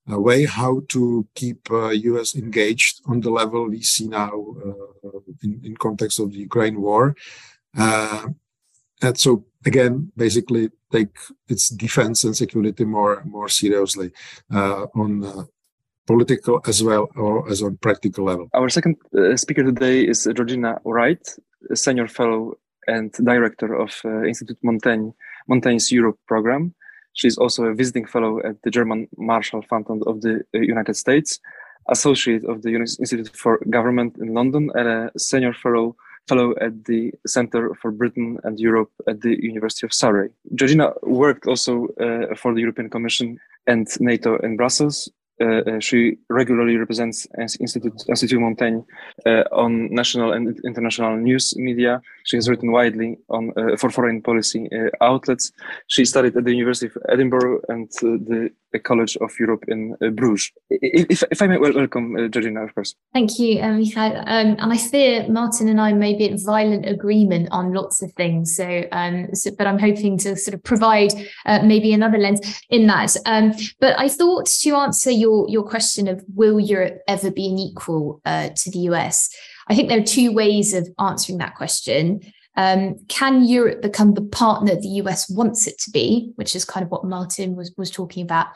way 0.08 0.46
how 0.46 0.82
to 0.90 1.26
keep 1.36 1.72
uh, 1.72 1.90
US 1.90 2.36
engaged 2.36 3.02
on 3.06 3.22
the 3.22 3.30
level 3.30 3.70
we 3.70 3.82
see 3.82 4.08
now 4.08 4.56
uh, 4.66 5.20
in, 5.42 5.62
in 5.64 5.78
context 5.78 6.20
of 6.20 6.32
the 6.32 6.40
Ukraine 6.40 6.82
war. 6.82 7.16
Uh, 7.78 8.28
and 9.02 9.18
so 9.18 9.46
again, 9.66 10.12
basically 10.18 10.70
take 10.92 11.16
its 11.48 11.70
defense 11.70 12.26
and 12.26 12.36
security 12.36 12.84
more 12.84 13.24
more 13.24 13.48
seriously 13.48 14.12
on 14.52 15.48
political 16.08 16.62
as 16.68 16.84
well 16.84 17.10
or 17.16 17.50
as 17.50 17.62
on 17.62 17.78
practical 17.78 18.26
level. 18.26 18.50
Our 18.54 18.70
second 18.70 18.98
uh, 19.18 19.38
speaker 19.38 19.64
today 19.64 20.04
is 20.04 20.28
Georgina 20.36 20.80
Wright, 20.84 21.26
a 21.70 21.76
senior 21.76 22.08
fellow 22.08 22.58
and 22.88 23.12
director 23.14 23.74
of 23.74 23.92
uh, 24.04 24.24
Institute 24.24 24.58
Montaigne, 24.62 25.12
Montaigne's 25.48 25.92
Europe 25.92 26.20
program. 26.28 26.74
She's 27.14 27.38
also 27.38 27.66
a 27.66 27.74
visiting 27.74 28.06
fellow 28.06 28.40
at 28.44 28.62
the 28.64 28.72
German 28.72 29.08
Marshall 29.18 29.62
Fund 29.70 29.86
of 30.08 30.22
the 30.22 30.42
uh, 30.56 30.60
United 30.60 30.96
States, 30.96 31.40
associate 31.90 32.44
of 32.46 32.64
the 32.64 32.76
Institute 32.76 33.30
for 33.36 33.60
Government 33.70 34.18
in 34.18 34.34
London, 34.34 34.72
and 34.74 34.88
a 34.88 35.12
senior 35.18 35.54
fellow 35.54 35.96
fellow 36.28 36.54
at 36.62 36.86
the 36.86 37.12
Center 37.28 37.76
for 37.82 37.92
Britain 37.92 38.40
and 38.44 38.60
Europe 38.60 38.90
at 39.08 39.22
the 39.22 39.38
University 39.42 39.86
of 39.86 39.94
Surrey. 39.94 40.30
Georgina 40.56 40.94
worked 41.04 41.48
also 41.48 41.88
uh, 42.00 42.34
for 42.36 42.54
the 42.54 42.62
European 42.62 42.90
Commission 42.90 43.38
and 43.68 43.88
NATO 44.00 44.38
in 44.38 44.56
Brussels, 44.56 45.10
uh, 45.42 45.46
uh, 45.46 45.80
she 45.80 46.18
regularly 46.30 46.78
represents 46.78 47.28
Institute, 47.40 47.94
Institut 48.08 48.40
Montaigne 48.40 48.82
uh, 49.26 49.44
on 49.52 49.92
national 49.94 50.32
and 50.32 50.60
international 50.64 51.18
news 51.18 51.56
media. 51.58 52.02
She 52.26 52.38
has 52.38 52.48
written 52.48 52.72
widely 52.72 53.18
on 53.30 53.52
for 53.78 53.90
foreign 53.90 54.22
policy 54.22 54.70
outlets. 55.02 55.52
She 55.88 56.06
studied 56.06 56.38
at 56.38 56.46
the 56.46 56.52
University 56.52 56.88
of 56.88 56.98
Edinburgh 57.10 57.62
and 57.68 57.90
the 58.00 58.52
College 58.80 59.18
of 59.18 59.32
Europe 59.40 59.66
in 59.68 59.96
uh, 60.02 60.10
Bruges. 60.10 60.52
If, 60.70 61.24
if 61.32 61.42
I 61.42 61.48
may 61.48 61.58
well 61.58 61.74
welcome 61.74 62.16
uh, 62.16 62.28
Georgina, 62.28 62.64
of 62.64 62.76
course. 62.76 62.96
Thank 63.14 63.40
you, 63.40 63.62
um, 63.62 63.84
um, 63.96 64.56
and 64.60 64.74
I 64.74 64.78
fear 64.78 65.28
Martin 65.30 65.68
and 65.68 65.80
I 65.80 65.94
may 65.94 66.16
be 66.16 66.26
in 66.26 66.38
violent 66.38 66.88
agreement 66.88 67.50
on 67.52 67.74
lots 67.74 68.02
of 68.02 68.12
things. 68.14 68.56
So, 68.56 68.84
um, 68.92 69.34
so 69.34 69.52
but 69.58 69.68
I'm 69.68 69.80
hoping 69.80 70.18
to 70.20 70.36
sort 70.36 70.54
of 70.54 70.64
provide 70.64 71.14
uh, 71.46 71.62
maybe 71.64 71.94
another 71.94 72.18
lens 72.18 72.62
in 72.70 72.88
that. 72.88 73.16
Um, 73.26 73.54
but 73.80 73.98
I 74.00 74.10
thought 74.10 74.46
to 74.48 74.76
answer 74.76 75.12
your 75.12 75.48
your 75.50 75.64
question 75.64 76.08
of 76.08 76.24
will 76.36 76.60
Europe 76.60 77.00
ever 77.08 77.32
be 77.32 77.48
an 77.50 77.58
equal 77.58 78.22
uh, 78.26 78.50
to 78.50 78.72
the 78.72 78.80
US, 78.90 79.30
I 79.68 79.76
think 79.76 79.90
there 79.90 80.00
are 80.00 80.04
two 80.04 80.32
ways 80.32 80.74
of 80.74 80.88
answering 81.00 81.38
that 81.40 81.56
question. 81.56 82.22
Um, 82.56 82.98
can 83.08 83.44
Europe 83.44 83.82
become 83.82 84.14
the 84.14 84.22
partner 84.22 84.76
the 84.76 85.02
US 85.02 85.30
wants 85.30 85.68
it 85.68 85.80
to 85.80 85.92
be, 85.92 86.32
which 86.36 86.56
is 86.56 86.66
kind 86.66 86.84
of 86.84 86.92
what 86.92 87.06
Martin 87.06 87.56
was 87.56 87.74
was 87.78 87.90
talking 87.90 88.24
about, 88.24 88.48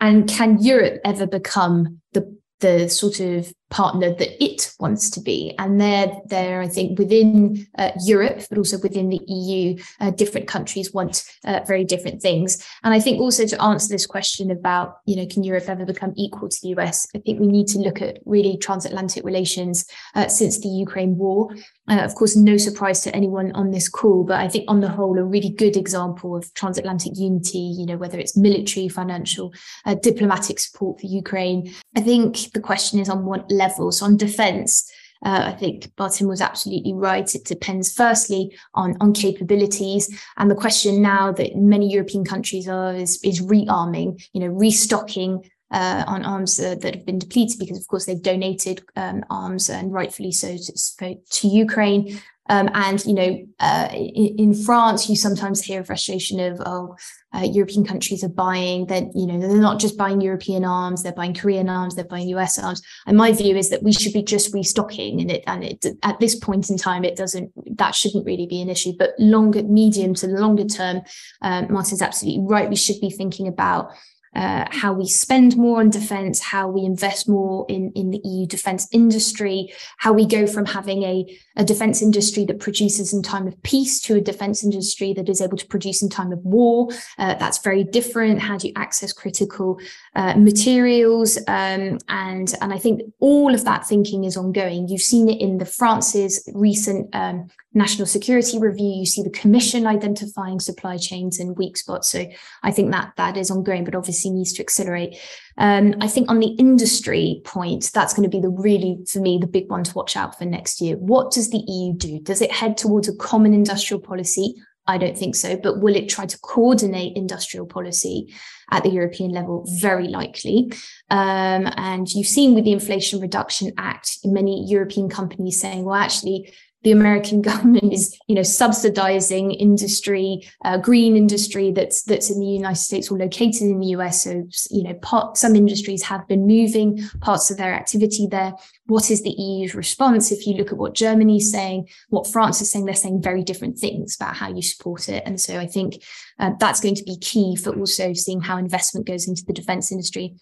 and 0.00 0.28
can 0.28 0.62
Europe 0.62 1.00
ever 1.04 1.26
become 1.26 2.00
the 2.12 2.36
the 2.60 2.88
sort 2.88 3.20
of 3.20 3.52
partner 3.70 4.14
that 4.14 4.42
it 4.42 4.72
wants 4.78 5.10
to 5.10 5.20
be. 5.20 5.54
And 5.58 5.80
there, 5.80 6.12
there, 6.26 6.60
I 6.60 6.68
think 6.68 6.98
within 6.98 7.66
uh, 7.78 7.90
Europe, 8.04 8.42
but 8.48 8.58
also 8.58 8.78
within 8.78 9.08
the 9.08 9.20
EU, 9.26 9.76
uh, 10.00 10.10
different 10.10 10.46
countries 10.46 10.92
want 10.92 11.24
uh, 11.44 11.60
very 11.66 11.84
different 11.84 12.22
things. 12.22 12.64
And 12.84 12.94
I 12.94 13.00
think 13.00 13.20
also 13.20 13.46
to 13.46 13.62
answer 13.62 13.88
this 13.88 14.06
question 14.06 14.50
about, 14.50 14.98
you 15.06 15.16
know, 15.16 15.26
can 15.26 15.42
Europe 15.42 15.68
ever 15.68 15.84
become 15.84 16.12
equal 16.16 16.48
to 16.48 16.58
the 16.62 16.68
US? 16.80 17.06
I 17.14 17.18
think 17.18 17.40
we 17.40 17.48
need 17.48 17.66
to 17.68 17.78
look 17.78 18.00
at 18.00 18.18
really 18.24 18.56
transatlantic 18.56 19.24
relations 19.24 19.86
uh, 20.14 20.28
since 20.28 20.60
the 20.60 20.68
Ukraine 20.68 21.16
war. 21.16 21.50
Uh, 21.88 22.00
of 22.00 22.14
course, 22.14 22.36
no 22.36 22.56
surprise 22.56 23.00
to 23.02 23.14
anyone 23.14 23.52
on 23.52 23.70
this 23.70 23.88
call, 23.88 24.24
but 24.24 24.40
I 24.40 24.48
think 24.48 24.64
on 24.68 24.80
the 24.80 24.88
whole, 24.88 25.18
a 25.18 25.24
really 25.24 25.50
good 25.50 25.76
example 25.76 26.36
of 26.36 26.52
transatlantic 26.54 27.12
unity, 27.16 27.58
you 27.58 27.86
know, 27.86 27.96
whether 27.96 28.18
it's 28.18 28.36
military, 28.36 28.88
financial, 28.88 29.52
uh, 29.84 29.94
diplomatic 29.94 30.58
support 30.58 31.00
for 31.00 31.06
Ukraine. 31.06 31.72
I 31.96 32.00
think 32.00 32.52
the 32.52 32.60
question 32.60 32.98
is 32.98 33.08
on 33.08 33.24
what 33.24 33.50
levels. 33.56 34.02
On 34.02 34.16
defence, 34.16 34.90
uh, 35.24 35.44
I 35.46 35.52
think 35.52 35.90
Martin 35.98 36.28
was 36.28 36.40
absolutely 36.40 36.92
right. 36.92 37.34
It 37.34 37.44
depends 37.44 37.92
firstly 37.92 38.56
on, 38.74 38.96
on 39.00 39.12
capabilities. 39.12 40.08
And 40.36 40.50
the 40.50 40.54
question 40.54 41.02
now 41.02 41.32
that 41.32 41.56
many 41.56 41.90
European 41.90 42.24
countries 42.24 42.68
are 42.68 42.94
is, 42.94 43.18
is 43.24 43.40
rearming, 43.40 44.22
you 44.32 44.40
know, 44.40 44.48
restocking 44.48 45.50
uh, 45.70 46.04
on 46.06 46.24
arms 46.24 46.60
uh, 46.60 46.76
that 46.76 46.94
have 46.94 47.06
been 47.06 47.18
depleted 47.18 47.58
because, 47.58 47.78
of 47.78 47.86
course, 47.88 48.06
they've 48.06 48.22
donated 48.22 48.82
um, 48.94 49.24
arms 49.30 49.68
and 49.68 49.92
rightfully 49.92 50.32
so 50.32 50.56
to, 50.56 51.16
to 51.30 51.48
Ukraine. 51.48 52.20
Um, 52.48 52.70
and 52.74 53.04
you 53.04 53.14
know, 53.14 53.46
uh, 53.60 53.88
in, 53.92 54.54
France, 54.54 55.08
you 55.08 55.16
sometimes 55.16 55.62
hear 55.62 55.80
a 55.80 55.84
frustration 55.84 56.38
of 56.40 56.60
oh, 56.64 56.96
uh, 57.34 57.42
European 57.42 57.84
countries 57.84 58.22
are 58.22 58.28
buying. 58.28 58.86
That 58.86 59.04
you 59.14 59.26
know, 59.26 59.38
they're 59.38 59.60
not 59.60 59.80
just 59.80 59.98
buying 59.98 60.20
European 60.20 60.64
arms; 60.64 61.02
they're 61.02 61.12
buying 61.12 61.34
Korean 61.34 61.68
arms, 61.68 61.94
they're 61.94 62.04
buying 62.04 62.28
US 62.28 62.58
arms. 62.58 62.82
And 63.06 63.16
my 63.16 63.32
view 63.32 63.56
is 63.56 63.70
that 63.70 63.82
we 63.82 63.92
should 63.92 64.12
be 64.12 64.22
just 64.22 64.54
restocking, 64.54 65.20
and 65.20 65.30
it 65.30 65.44
and 65.46 65.64
it 65.64 65.84
at 66.02 66.20
this 66.20 66.34
point 66.34 66.70
in 66.70 66.76
time, 66.76 67.04
it 67.04 67.16
doesn't 67.16 67.50
that 67.78 67.94
shouldn't 67.94 68.26
really 68.26 68.46
be 68.46 68.60
an 68.60 68.70
issue. 68.70 68.92
But 68.98 69.10
longer, 69.18 69.62
medium 69.62 70.14
to 70.14 70.28
longer 70.28 70.64
term, 70.64 71.02
um, 71.42 71.72
Martin's 71.72 72.02
absolutely 72.02 72.44
right. 72.46 72.70
We 72.70 72.76
should 72.76 73.00
be 73.00 73.10
thinking 73.10 73.48
about 73.48 73.90
uh, 74.36 74.66
how 74.70 74.92
we 74.92 75.08
spend 75.08 75.56
more 75.56 75.80
on 75.80 75.88
defense, 75.88 76.40
how 76.40 76.68
we 76.68 76.84
invest 76.84 77.26
more 77.26 77.64
in, 77.70 77.90
in 77.94 78.10
the 78.10 78.20
EU 78.22 78.46
defense 78.46 78.86
industry, 78.92 79.72
how 79.96 80.12
we 80.12 80.26
go 80.26 80.46
from 80.46 80.66
having 80.66 81.02
a, 81.04 81.24
a 81.56 81.64
defense 81.64 82.02
industry 82.02 82.44
that 82.44 82.60
produces 82.60 83.14
in 83.14 83.22
time 83.22 83.46
of 83.46 83.60
peace 83.62 83.98
to 83.98 84.14
a 84.14 84.20
defense 84.20 84.62
industry 84.62 85.14
that 85.14 85.30
is 85.30 85.40
able 85.40 85.56
to 85.56 85.66
produce 85.66 86.02
in 86.02 86.10
time 86.10 86.32
of 86.32 86.38
war. 86.44 86.88
Uh, 87.18 87.34
that's 87.36 87.58
very 87.58 87.82
different. 87.82 88.38
How 88.38 88.58
do 88.58 88.68
you 88.68 88.74
access 88.76 89.10
critical 89.10 89.80
uh, 90.14 90.34
materials? 90.36 91.38
Um, 91.48 91.98
and, 92.08 92.54
and 92.60 92.74
I 92.74 92.78
think 92.78 93.00
all 93.20 93.54
of 93.54 93.64
that 93.64 93.86
thinking 93.86 94.24
is 94.24 94.36
ongoing. 94.36 94.88
You've 94.88 95.00
seen 95.00 95.30
it 95.30 95.40
in 95.40 95.56
the 95.56 95.64
France's 95.64 96.46
recent 96.54 97.08
um, 97.14 97.48
national 97.76 98.06
security 98.06 98.58
review. 98.58 98.88
You 98.88 99.06
see 99.06 99.22
the 99.22 99.30
commission 99.30 99.86
identifying 99.86 100.58
supply 100.58 100.96
chains 100.96 101.38
and 101.38 101.56
weak 101.56 101.76
spots. 101.76 102.10
So 102.10 102.26
I 102.62 102.72
think 102.72 102.90
that 102.90 103.12
that 103.16 103.36
is 103.36 103.50
ongoing, 103.50 103.84
but 103.84 103.94
obviously 103.94 104.30
needs 104.30 104.54
to 104.54 104.62
accelerate. 104.62 105.16
Um, 105.58 105.94
I 106.00 106.08
think 106.08 106.30
on 106.30 106.40
the 106.40 106.54
industry 106.58 107.42
point, 107.44 107.90
that's 107.92 108.14
going 108.14 108.28
to 108.28 108.34
be 108.34 108.40
the 108.40 108.48
really, 108.48 108.98
for 109.08 109.20
me, 109.20 109.38
the 109.38 109.46
big 109.46 109.70
one 109.70 109.84
to 109.84 109.94
watch 109.94 110.16
out 110.16 110.38
for 110.38 110.46
next 110.46 110.80
year. 110.80 110.96
What 110.96 111.30
does 111.30 111.50
the 111.50 111.62
EU 111.68 111.92
do? 111.92 112.18
Does 112.20 112.40
it 112.40 112.50
head 112.50 112.76
towards 112.78 113.08
a 113.08 113.16
common 113.16 113.52
industrial 113.52 114.00
policy? 114.00 114.54
I 114.88 114.98
don't 114.98 115.18
think 115.18 115.34
so. 115.34 115.56
But 115.56 115.80
will 115.80 115.96
it 115.96 116.08
try 116.08 116.26
to 116.26 116.38
coordinate 116.38 117.16
industrial 117.16 117.66
policy 117.66 118.32
at 118.70 118.82
the 118.82 118.90
European 118.90 119.32
level? 119.32 119.66
Very 119.80 120.08
likely. 120.08 120.72
Um, 121.10 121.72
and 121.76 122.08
you've 122.08 122.26
seen 122.26 122.54
with 122.54 122.64
the 122.64 122.72
Inflation 122.72 123.20
Reduction 123.20 123.72
Act, 123.78 124.18
many 124.24 124.64
European 124.66 125.08
companies 125.08 125.60
saying, 125.60 125.84
well, 125.84 125.96
actually, 125.96 126.52
the 126.82 126.92
American 126.92 127.42
government 127.50 127.92
is, 127.92 128.18
you 128.26 128.34
know, 128.34 128.42
subsidizing 128.42 129.52
industry, 129.52 130.48
uh, 130.64 130.78
green 130.78 131.16
industry 131.16 131.72
that's 131.72 132.02
that's 132.02 132.30
in 132.30 132.40
the 132.40 132.46
United 132.46 132.80
States 132.80 133.10
or 133.10 133.18
located 133.18 133.62
in 133.62 133.80
the 133.80 133.88
US. 133.88 134.22
So, 134.22 134.44
you 134.70 134.82
know, 134.82 134.94
part, 134.94 135.36
some 135.36 135.56
industries 135.56 136.02
have 136.04 136.26
been 136.28 136.46
moving 136.46 137.00
parts 137.20 137.50
of 137.50 137.56
their 137.56 137.74
activity 137.74 138.26
there. 138.30 138.54
What 138.86 139.10
is 139.10 139.22
the 139.22 139.30
EU's 139.30 139.74
response? 139.74 140.30
If 140.30 140.46
you 140.46 140.54
look 140.54 140.72
at 140.72 140.78
what 140.78 140.94
Germany 140.94 141.36
is 141.36 141.50
saying, 141.50 141.88
what 142.08 142.26
France 142.26 142.60
is 142.60 142.70
saying, 142.70 142.84
they're 142.84 142.94
saying 142.94 143.22
very 143.22 143.42
different 143.42 143.78
things 143.78 144.16
about 144.16 144.36
how 144.36 144.54
you 144.54 144.62
support 144.62 145.08
it. 145.08 145.22
And 145.26 145.40
so 145.40 145.58
I 145.58 145.66
think 145.66 146.02
uh, 146.38 146.52
that's 146.60 146.80
going 146.80 146.94
to 146.94 147.04
be 147.04 147.18
key 147.18 147.56
for 147.56 147.76
also 147.76 148.12
seeing 148.12 148.40
how 148.40 148.58
investment 148.58 149.06
goes 149.06 149.26
into 149.26 149.44
the 149.44 149.52
defense 149.52 149.90
industry 149.90 150.36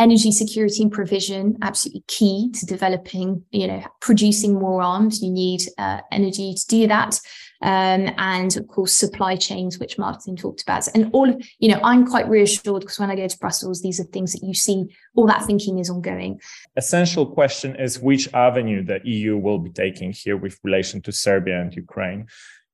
energy 0.00 0.32
security 0.32 0.82
and 0.82 0.90
provision 0.90 1.56
absolutely 1.60 2.02
key 2.08 2.50
to 2.54 2.64
developing 2.66 3.44
you 3.50 3.66
know 3.66 3.84
producing 4.00 4.54
more 4.54 4.82
arms. 4.82 5.22
You 5.22 5.30
need 5.30 5.62
uh, 5.78 6.00
energy 6.10 6.54
to 6.54 6.66
do 6.66 6.88
that. 6.88 7.20
Um, 7.62 8.08
and 8.16 8.56
of 8.56 8.66
course 8.68 8.94
supply 8.94 9.36
chains 9.36 9.78
which 9.78 9.98
martin 9.98 10.34
talked 10.34 10.62
about. 10.62 10.88
And 10.94 11.10
all 11.12 11.28
of 11.28 11.36
you 11.58 11.68
know 11.68 11.78
i'm 11.84 12.06
quite 12.06 12.26
reassured 12.26 12.80
because 12.80 12.98
when 12.98 13.10
i 13.10 13.14
go 13.14 13.28
to 13.28 13.38
brussels 13.38 13.82
these 13.82 14.00
are 14.00 14.04
things 14.04 14.32
that 14.32 14.42
you 14.42 14.54
see 14.54 14.86
all 15.14 15.26
that 15.26 15.44
thinking 15.44 15.78
is 15.78 15.90
ongoing. 15.90 16.40
Essential 16.76 17.26
question 17.26 17.76
is 17.76 18.00
which 18.00 18.32
avenue 18.32 18.82
the 18.82 19.00
eu 19.04 19.36
will 19.36 19.58
be 19.58 19.70
taking 19.70 20.12
here 20.12 20.38
with 20.38 20.58
relation 20.64 21.02
to 21.02 21.12
serbia 21.12 21.60
and 21.60 21.74
ukraine 21.74 22.26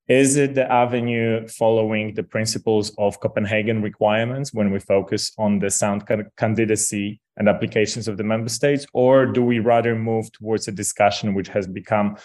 is 0.07 0.37
it 0.37 0.55
the 0.55 0.71
avenue 0.71 1.45
following 1.47 2.13
the 2.13 2.23
principles 2.23 2.93
of 2.97 3.19
Copenhagen 3.19 3.81
requirements 3.81 4.53
when 4.53 4.71
we 4.71 4.79
focus 4.79 5.33
on 5.37 5.59
the 5.59 5.69
sound 5.69 6.07
candidacy 6.37 7.19
and 7.35 7.49
applications 7.49 8.07
of 8.07 8.15
the 8.15 8.23
member 8.23 8.49
states? 8.49 8.85
Or 8.93 9.25
do 9.25 9.43
we 9.43 9.59
rather 9.59 9.95
move 9.95 10.31
towards 10.31 10.67
a 10.67 10.71
discussion 10.71 11.33
which 11.33 11.49
has 11.49 11.67
become 11.67 12.15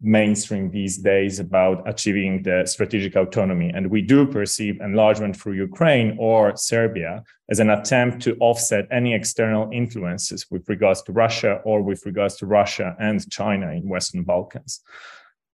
mainstream 0.00 0.70
these 0.70 0.98
days 0.98 1.38
about 1.40 1.88
achieving 1.88 2.44
the 2.44 2.64
strategic 2.64 3.16
autonomy? 3.16 3.70
And 3.74 3.90
we 3.90 4.02
do 4.02 4.24
perceive 4.24 4.80
enlargement 4.80 5.36
through 5.36 5.54
Ukraine 5.54 6.16
or 6.20 6.56
Serbia 6.56 7.24
as 7.50 7.58
an 7.58 7.70
attempt 7.70 8.22
to 8.22 8.36
offset 8.38 8.86
any 8.92 9.14
external 9.14 9.68
influences 9.72 10.46
with 10.48 10.68
regards 10.68 11.02
to 11.02 11.12
Russia 11.12 11.60
or 11.64 11.82
with 11.82 12.06
regards 12.06 12.36
to 12.36 12.46
Russia 12.46 12.94
and 13.00 13.28
China 13.32 13.72
in 13.72 13.88
Western 13.88 14.22
Balkans. 14.22 14.80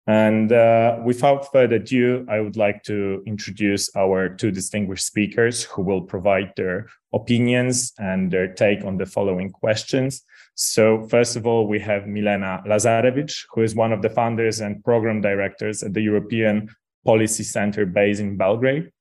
And 0.07 0.51
uh, 0.51 0.99
without 1.05 1.53
further 1.53 1.77
ado, 1.77 2.27
I 2.29 2.41
would 2.41 2.57
like 2.57 2.83
to 2.85 3.23
introduce 3.25 3.95
our 3.95 4.29
two 4.29 4.51
distinguished 4.51 5.07
speakers 5.07 5.63
who 5.63 5.83
will 5.83 6.03
provide 6.03 6.53
their 6.57 6.89
opinions 7.13 7.93
and 7.99 8.31
their 8.31 8.53
take 8.53 8.85
on 8.85 8.97
the 8.97 9.07
following 9.07 9.51
questions. 9.51 10.23
So, 10.55 11.07
first 11.09 11.37
of 11.37 11.47
all, 11.47 11.67
we 11.67 11.79
have 11.81 12.07
Milena 12.07 12.63
Lazarevic, 12.67 13.33
who 13.53 13.63
is 13.63 13.75
one 13.75 13.93
of 13.93 14.03
the 14.03 14.11
founders 14.11 14.61
and 14.61 14.83
program 14.85 15.21
directors 15.21 15.83
at 15.83 15.95
the 15.95 16.03
European 16.03 16.69
Policy 17.07 17.43
Center 17.43 17.87
based 17.87 18.21
in 18.21 18.37
Belgrade. 18.37 18.92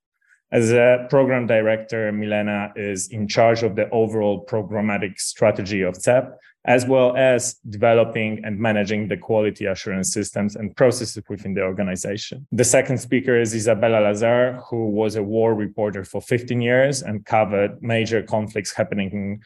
As 0.52 0.70
a 0.70 1.06
program 1.08 1.46
director, 1.46 2.12
Milena 2.12 2.72
is 2.76 3.08
in 3.08 3.26
charge 3.26 3.62
of 3.62 3.74
the 3.74 3.88
overall 3.90 4.44
programmatic 4.44 5.18
strategy 5.18 5.80
of 5.82 5.96
CEP 5.96 6.38
as 6.64 6.86
well 6.86 7.16
as 7.16 7.54
developing 7.68 8.40
and 8.44 8.58
managing 8.58 9.08
the 9.08 9.16
quality 9.16 9.66
assurance 9.66 10.12
systems 10.12 10.54
and 10.54 10.76
processes 10.76 11.22
within 11.28 11.54
the 11.54 11.62
organization. 11.62 12.46
The 12.52 12.64
second 12.64 12.98
speaker 12.98 13.36
is 13.40 13.52
Isabelle 13.52 13.90
Lasserre, 13.90 14.62
who 14.68 14.90
was 14.90 15.16
a 15.16 15.22
war 15.22 15.54
reporter 15.54 16.04
for 16.04 16.20
15 16.20 16.60
years 16.60 17.02
and 17.02 17.26
covered 17.26 17.82
major 17.82 18.22
conflicts 18.22 18.72
happening 18.72 19.10
in 19.10 19.40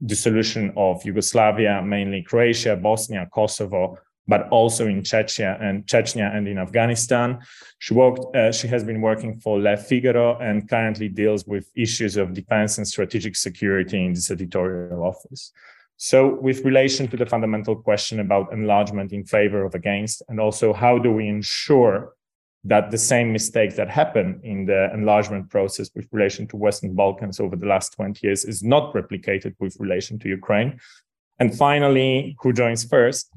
the 0.00 0.16
solution 0.16 0.72
of 0.76 1.04
Yugoslavia, 1.04 1.82
mainly 1.82 2.22
Croatia, 2.22 2.74
Bosnia, 2.74 3.28
Kosovo, 3.32 3.98
but 4.28 4.48
also 4.48 4.86
in 4.86 5.02
Chechnya 5.02 5.60
and 5.62 5.84
Chechnya 5.86 6.34
and 6.34 6.46
in 6.46 6.58
Afghanistan. 6.58 7.40
She 7.78 7.94
worked. 7.94 8.36
Uh, 8.36 8.52
she 8.52 8.68
has 8.68 8.84
been 8.84 9.00
working 9.00 9.40
for 9.40 9.60
Le 9.60 9.76
Figaro 9.76 10.38
and 10.38 10.68
currently 10.68 11.08
deals 11.08 11.46
with 11.46 11.68
issues 11.74 12.16
of 12.16 12.34
defense 12.34 12.78
and 12.78 12.86
strategic 12.86 13.36
security 13.36 14.04
in 14.04 14.12
this 14.14 14.30
editorial 14.30 15.02
office. 15.02 15.52
So, 15.96 16.34
with 16.40 16.64
relation 16.64 17.06
to 17.08 17.16
the 17.16 17.26
fundamental 17.26 17.76
question 17.76 18.20
about 18.20 18.52
enlargement 18.52 19.12
in 19.12 19.24
favor 19.24 19.64
of 19.64 19.74
against, 19.74 20.22
and 20.28 20.40
also 20.40 20.72
how 20.72 20.98
do 20.98 21.12
we 21.12 21.28
ensure 21.28 22.14
that 22.64 22.90
the 22.90 22.98
same 22.98 23.32
mistakes 23.32 23.74
that 23.76 23.90
happen 23.90 24.40
in 24.44 24.66
the 24.66 24.92
enlargement 24.94 25.50
process 25.50 25.90
with 25.94 26.06
relation 26.12 26.46
to 26.48 26.56
Western 26.56 26.94
Balkans 26.94 27.40
over 27.40 27.56
the 27.56 27.66
last 27.66 27.92
20 27.94 28.24
years 28.24 28.44
is 28.44 28.62
not 28.62 28.94
replicated 28.94 29.54
with 29.58 29.76
relation 29.80 30.18
to 30.20 30.28
Ukraine? 30.28 30.78
And 31.38 31.56
finally, 31.56 32.36
who 32.40 32.52
joins 32.52 32.84
first? 32.84 33.32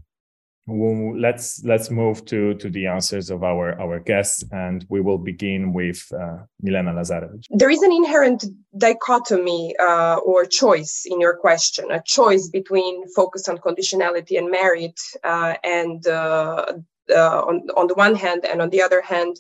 Let's 0.67 1.63
let's 1.63 1.91
move 1.91 2.25
to 2.25 2.55
to 2.55 2.69
the 2.69 2.87
answers 2.87 3.29
of 3.29 3.43
our 3.43 3.79
our 3.79 3.99
guests 3.99 4.43
and 4.51 4.85
we 4.89 4.99
will 4.99 5.17
begin 5.17 5.73
with 5.73 6.01
uh, 6.13 6.37
milena 6.61 6.91
lazarevic. 6.91 7.45
There 7.51 7.69
is 7.69 7.81
an 7.83 7.91
inherent 7.91 8.45
dichotomy 8.77 9.75
uh, 9.79 10.17
or 10.25 10.45
choice 10.45 11.05
in 11.05 11.21
your 11.21 11.35
question 11.35 11.91
a 11.91 12.01
choice 12.03 12.49
between 12.49 13.07
focus 13.13 13.47
on 13.47 13.57
conditionality 13.59 14.37
and 14.37 14.49
merit 14.49 14.99
uh, 15.23 15.55
and 15.63 16.07
uh, 16.07 16.73
uh, 17.11 17.41
on, 17.41 17.67
on 17.77 17.87
the 17.87 17.93
one 17.93 18.15
hand 18.15 18.45
and 18.45 18.61
on 18.61 18.69
the 18.71 18.81
other 18.81 19.01
hand 19.01 19.39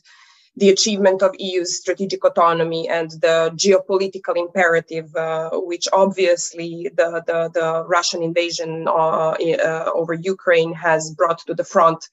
the 0.57 0.69
achievement 0.69 1.21
of 1.21 1.35
EU's 1.37 1.77
strategic 1.77 2.23
autonomy 2.23 2.87
and 2.87 3.11
the 3.11 3.51
geopolitical 3.55 4.37
imperative, 4.37 5.13
uh, 5.15 5.49
which 5.53 5.87
obviously 5.91 6.89
the, 6.95 7.23
the, 7.27 7.49
the 7.53 7.83
Russian 7.87 8.23
invasion 8.23 8.87
uh, 8.87 9.31
uh, 9.31 9.91
over 9.93 10.13
Ukraine 10.13 10.73
has 10.73 11.13
brought 11.13 11.39
to 11.39 11.53
the 11.53 11.63
front 11.63 12.09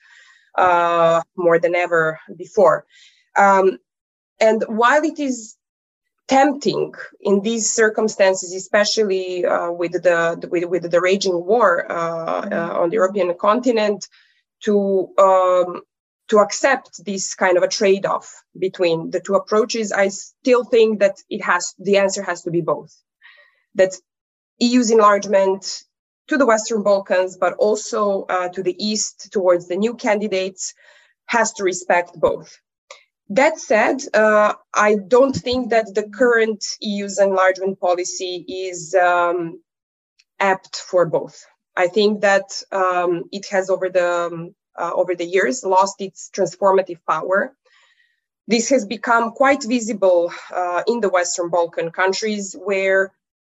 uh, 0.57 1.23
more 1.37 1.59
than 1.59 1.75
ever 1.75 2.19
before. 2.37 2.85
Um, 3.37 3.79
and 4.41 4.65
while 4.67 5.05
it 5.05 5.21
is 5.21 5.57
tempting 6.27 6.95
in 7.21 7.43
these 7.43 7.73
circumstances, 7.73 8.53
especially 8.55 9.45
uh, 9.45 9.71
with 9.71 9.93
the 9.93 10.49
with, 10.51 10.65
with 10.65 10.91
the 10.91 11.01
raging 11.01 11.45
war 11.47 11.91
uh, 11.91 12.81
on 12.81 12.91
the 12.91 12.97
European 12.97 13.35
continent, 13.39 14.09
to 14.65 15.09
um, 15.19 15.83
to 16.29 16.39
accept 16.39 17.05
this 17.05 17.35
kind 17.35 17.57
of 17.57 17.63
a 17.63 17.69
trade-off 17.69 18.43
between 18.59 19.11
the 19.11 19.21
two 19.21 19.35
approaches, 19.35 19.93
I 19.93 20.09
still 20.09 20.65
think 20.65 21.01
that 21.01 21.17
it 21.29 21.43
has 21.43 21.75
the 21.79 21.99
answer 21.99 22.23
has 22.23 22.43
to 22.43 22.51
be 22.51 22.61
both. 22.61 22.95
That 23.75 23.95
EU's 24.59 24.91
enlargement 24.91 25.83
to 26.29 26.37
the 26.37 26.47
Western 26.47 26.83
Balkans, 26.83 27.37
but 27.37 27.55
also 27.55 28.23
uh, 28.29 28.49
to 28.51 28.63
the 28.63 28.77
east 28.83 29.33
towards 29.33 29.69
the 29.69 29.77
new 29.77 29.95
candidates, 29.95 30.75
has 31.27 31.53
to 31.55 31.65
respect 31.65 32.19
both. 32.19 32.59
That 33.29 33.59
said, 33.59 34.03
uh, 34.15 34.55
I 34.75 34.97
don't 35.09 35.35
think 35.35 35.71
that 35.71 35.95
the 35.95 36.09
current 36.09 36.65
EU's 36.81 37.19
enlargement 37.19 37.81
policy 37.81 38.45
is 38.49 38.95
um, 38.95 39.61
apt 40.39 40.77
for 40.77 41.07
both. 41.07 41.45
I 41.77 41.89
think 41.89 42.21
that 42.21 42.63
um, 42.71 43.25
it 43.33 43.47
has 43.51 43.71
over 43.71 43.89
the 43.89 44.29
um, 44.31 44.55
uh, 44.79 44.91
over 44.95 45.15
the 45.15 45.25
years 45.25 45.65
lost 45.65 46.01
its 46.01 46.31
transformative 46.35 46.99
power. 47.09 47.55
This 48.49 48.71
has 48.71 48.85
become 48.87 49.33
quite 49.33 49.63
visible 49.63 50.33
uh, 50.55 50.83
in 50.87 51.01
the 51.01 51.09
Western 51.09 51.49
Balkan 51.49 51.91
countries, 51.91 52.55
where 52.59 53.13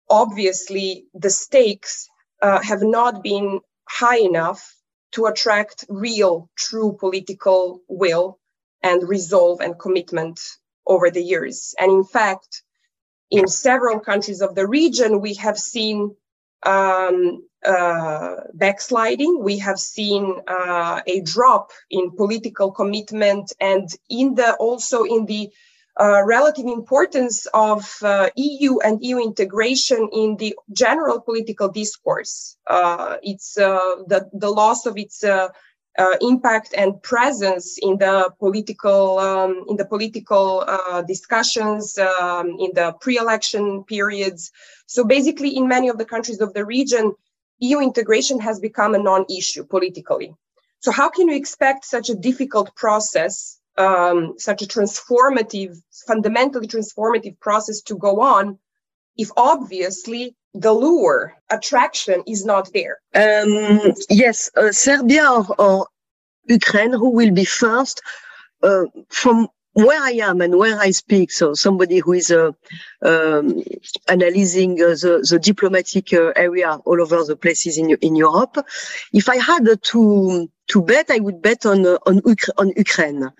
obviously 0.09 1.05
the 1.13 1.29
stakes 1.29 2.09
uh, 2.41 2.61
have 2.61 2.83
not 2.83 3.23
been 3.23 3.61
high 3.87 4.19
enough 4.19 4.75
to 5.13 5.25
attract 5.27 5.85
real, 5.89 6.49
true 6.55 6.97
political 6.99 7.81
will 7.87 8.39
and 8.81 9.07
resolve 9.07 9.61
and 9.61 9.79
commitment 9.79 10.41
over 10.85 11.09
the 11.09 11.23
years. 11.23 11.73
And 11.79 11.91
in 11.91 12.03
fact, 12.03 12.63
in 13.31 13.47
several 13.47 13.99
countries 13.99 14.41
of 14.41 14.55
the 14.55 14.67
region, 14.67 15.21
we 15.21 15.35
have 15.35 15.57
seen 15.57 16.15
um, 16.63 17.43
uh, 17.65 18.35
backsliding. 18.53 19.41
We 19.41 19.57
have 19.59 19.79
seen 19.79 20.41
uh, 20.47 21.01
a 21.07 21.21
drop 21.21 21.71
in 21.89 22.11
political 22.11 22.71
commitment 22.71 23.53
and 23.61 23.89
in 24.09 24.35
the 24.35 24.55
also 24.55 25.03
in 25.03 25.25
the 25.25 25.49
uh, 25.99 26.23
relative 26.25 26.65
importance 26.65 27.45
of 27.53 27.87
uh, 28.01 28.27
EU 28.35 28.79
and 28.79 28.97
EU 29.05 29.19
integration 29.19 30.09
in 30.11 30.35
the 30.37 30.55
general 30.71 31.21
political 31.21 31.69
discourse. 31.69 32.57
Uh, 32.67 33.17
it's 33.21 33.53
the, 33.53 34.27
the 34.33 34.49
loss 34.49 34.87
of 34.87 34.97
its 34.97 35.23
impact 36.19 36.73
and 36.75 37.01
presence 37.03 37.77
in 37.79 37.99
the 37.99 38.33
political 38.39 39.19
um, 39.19 39.65
in 39.69 39.77
the 39.77 39.85
political 39.85 40.65
discussions 41.07 41.95
um, 41.99 42.57
in 42.59 42.71
the 42.73 42.95
pre-election 42.99 43.83
periods. 43.83 44.51
So 44.87 45.03
basically, 45.03 45.55
in 45.55 45.67
many 45.67 45.89
of 45.89 45.99
the 45.99 46.05
countries 46.05 46.41
of 46.41 46.55
the 46.55 46.65
region, 46.65 47.13
EU 47.59 47.79
integration 47.79 48.39
has 48.39 48.59
become 48.59 48.95
a 48.95 48.99
non-issue 48.99 49.63
politically. 49.65 50.33
So 50.79 50.91
how 50.91 51.09
can 51.09 51.29
you 51.29 51.35
expect 51.35 51.85
such 51.85 52.09
a 52.09 52.15
difficult 52.15 52.75
process 52.75 53.59
um, 53.77 54.35
such 54.37 54.61
a 54.61 54.65
transformative, 54.65 55.81
fundamentally 56.07 56.67
transformative 56.67 57.39
process 57.39 57.81
to 57.81 57.97
go 57.97 58.21
on 58.21 58.59
if 59.17 59.29
obviously 59.37 60.35
the 60.53 60.71
lure, 60.71 61.35
attraction 61.49 62.23
is 62.27 62.45
not 62.45 62.71
there? 62.73 62.99
Um, 63.15 63.93
yes, 64.09 64.49
uh, 64.55 64.71
Serbia 64.71 65.29
or, 65.29 65.55
or, 65.57 65.87
Ukraine, 66.45 66.91
who 66.91 67.11
will 67.11 67.31
be 67.31 67.45
first? 67.45 68.01
Uh, 68.61 68.83
from 69.09 69.47
where 69.73 70.01
I 70.01 70.11
am 70.11 70.41
and 70.41 70.57
where 70.57 70.79
I 70.79 70.91
speak, 70.91 71.31
so 71.31 71.53
somebody 71.53 71.99
who 71.99 72.13
is 72.13 72.31
uh, 72.31 72.51
um, 73.01 73.63
analyzing 74.07 74.73
uh, 74.81 74.89
the, 74.89 75.25
the 75.29 75.39
diplomatic 75.39 76.13
uh, 76.13 76.31
area 76.35 76.75
all 76.85 77.01
over 77.01 77.23
the 77.23 77.35
places 77.35 77.77
in 77.77 77.89
in 78.01 78.15
Europe, 78.15 78.57
if 79.13 79.29
I 79.29 79.37
had 79.37 79.65
to 79.81 80.49
to 80.67 80.81
bet, 80.81 81.09
I 81.09 81.19
would 81.19 81.41
bet 81.41 81.65
on 81.65 81.85
uh, 81.85 81.97
on, 82.05 82.21
on 82.57 82.73
Ukraine. 82.75 83.31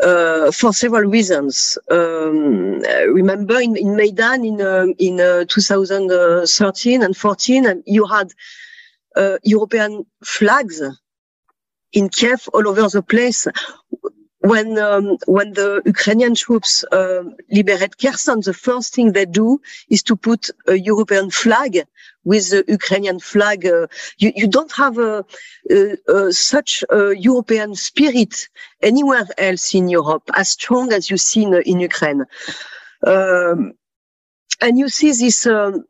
Uh, 0.00 0.50
for 0.50 0.72
several 0.72 1.08
reasons. 1.08 1.78
Um, 1.88 2.80
remember 3.20 3.60
in, 3.60 3.76
in 3.76 3.94
Maidan 3.94 4.44
in 4.44 4.60
uh, 4.60 4.86
in 4.98 5.46
2013 5.46 7.02
and 7.04 7.16
14, 7.16 7.82
you 7.86 8.04
had 8.04 8.32
European 9.44 10.04
flags 10.24 10.82
in 11.94 12.08
Kiev 12.08 12.48
all 12.52 12.68
over 12.68 12.88
the 12.88 13.02
place 13.02 13.46
when 14.44 14.78
um, 14.78 15.16
when 15.26 15.54
the 15.54 15.80
Ukrainian 15.86 16.34
troops 16.34 16.84
uh, 16.92 17.22
liberate 17.50 17.96
Kherson, 17.96 18.40
the 18.40 18.52
first 18.52 18.94
thing 18.94 19.12
they 19.12 19.24
do 19.24 19.58
is 19.88 20.02
to 20.02 20.16
put 20.16 20.50
a 20.66 20.76
European 20.90 21.30
flag 21.30 21.72
with 22.24 22.50
the 22.50 22.62
Ukrainian 22.68 23.18
flag. 23.20 23.64
Uh, 23.64 23.86
you, 24.18 24.32
you 24.36 24.46
don't 24.46 24.72
have 24.72 24.98
a, 24.98 25.24
a, 25.70 25.96
a, 26.08 26.32
such 26.32 26.84
a 26.90 27.14
European 27.16 27.74
spirit 27.74 28.48
anywhere 28.82 29.26
else 29.38 29.74
in 29.74 29.88
Europe 29.88 30.24
as 30.34 30.50
strong 30.50 30.92
as 30.92 31.10
you 31.10 31.16
see 31.16 31.44
in, 31.44 31.54
in 31.64 31.80
Ukraine. 31.80 32.24
Um, 33.06 33.72
and 34.60 34.78
you 34.78 34.88
see 34.90 35.12
this 35.12 35.46
um, 35.46 35.84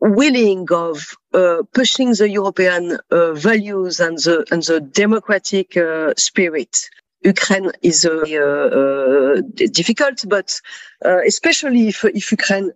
willing 0.00 0.66
of 0.70 0.96
uh, 1.34 1.62
pushing 1.72 2.10
the 2.12 2.28
European 2.30 2.98
uh, 3.10 3.32
values 3.32 3.98
and 3.98 4.16
the 4.18 4.44
and 4.52 4.62
the 4.62 4.78
democratic 4.80 5.76
uh, 5.76 6.14
spirit. 6.16 6.88
Ukraine 7.26 7.72
is 7.82 8.04
uh, 8.04 8.10
uh, 8.12 9.42
difficult, 9.80 10.24
but 10.28 10.60
uh, 11.04 11.20
especially 11.26 11.88
if, 11.88 12.04
if 12.04 12.30
Ukraine 12.30 12.70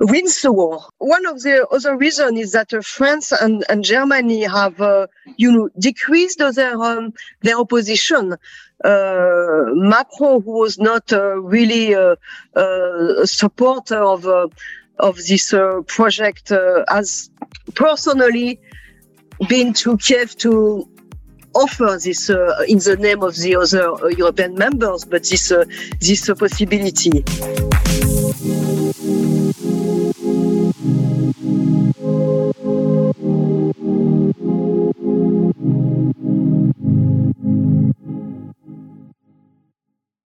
wins 0.00 0.42
the 0.42 0.52
war. 0.52 0.76
One 0.98 1.26
of 1.26 1.42
the 1.42 1.66
other 1.68 1.96
reasons 1.96 2.40
is 2.40 2.52
that 2.52 2.72
uh, 2.72 2.80
France 2.80 3.32
and, 3.32 3.64
and, 3.68 3.84
Germany 3.84 4.42
have, 4.44 4.80
uh, 4.80 5.06
you 5.36 5.50
know, 5.52 5.68
decreased 5.78 6.38
their 6.38 6.76
um, 6.82 7.12
their 7.42 7.58
opposition. 7.58 8.24
Uh, 8.84 9.64
Macron, 9.92 10.42
who 10.42 10.52
was 10.64 10.78
not 10.78 11.10
really 11.10 11.94
a 11.94 12.16
supporter 13.24 14.02
of 14.14 14.26
of 14.98 15.16
this 15.28 15.54
project, 15.86 16.52
has 16.88 17.30
personally 17.74 18.60
been 19.48 19.72
to 19.82 19.96
Kiev 19.98 20.36
to 20.38 20.88
offer 21.56 21.98
this 22.02 22.30
uh, 22.30 22.64
in 22.68 22.78
the 22.78 22.96
name 22.96 23.22
of 23.22 23.34
the 23.36 23.56
other 23.56 23.88
uh, 23.90 24.08
European 24.08 24.54
members, 24.54 25.04
but 25.04 25.22
this 25.24 25.50
uh, 25.50 25.64
this 26.00 26.28
possibility. 26.38 27.24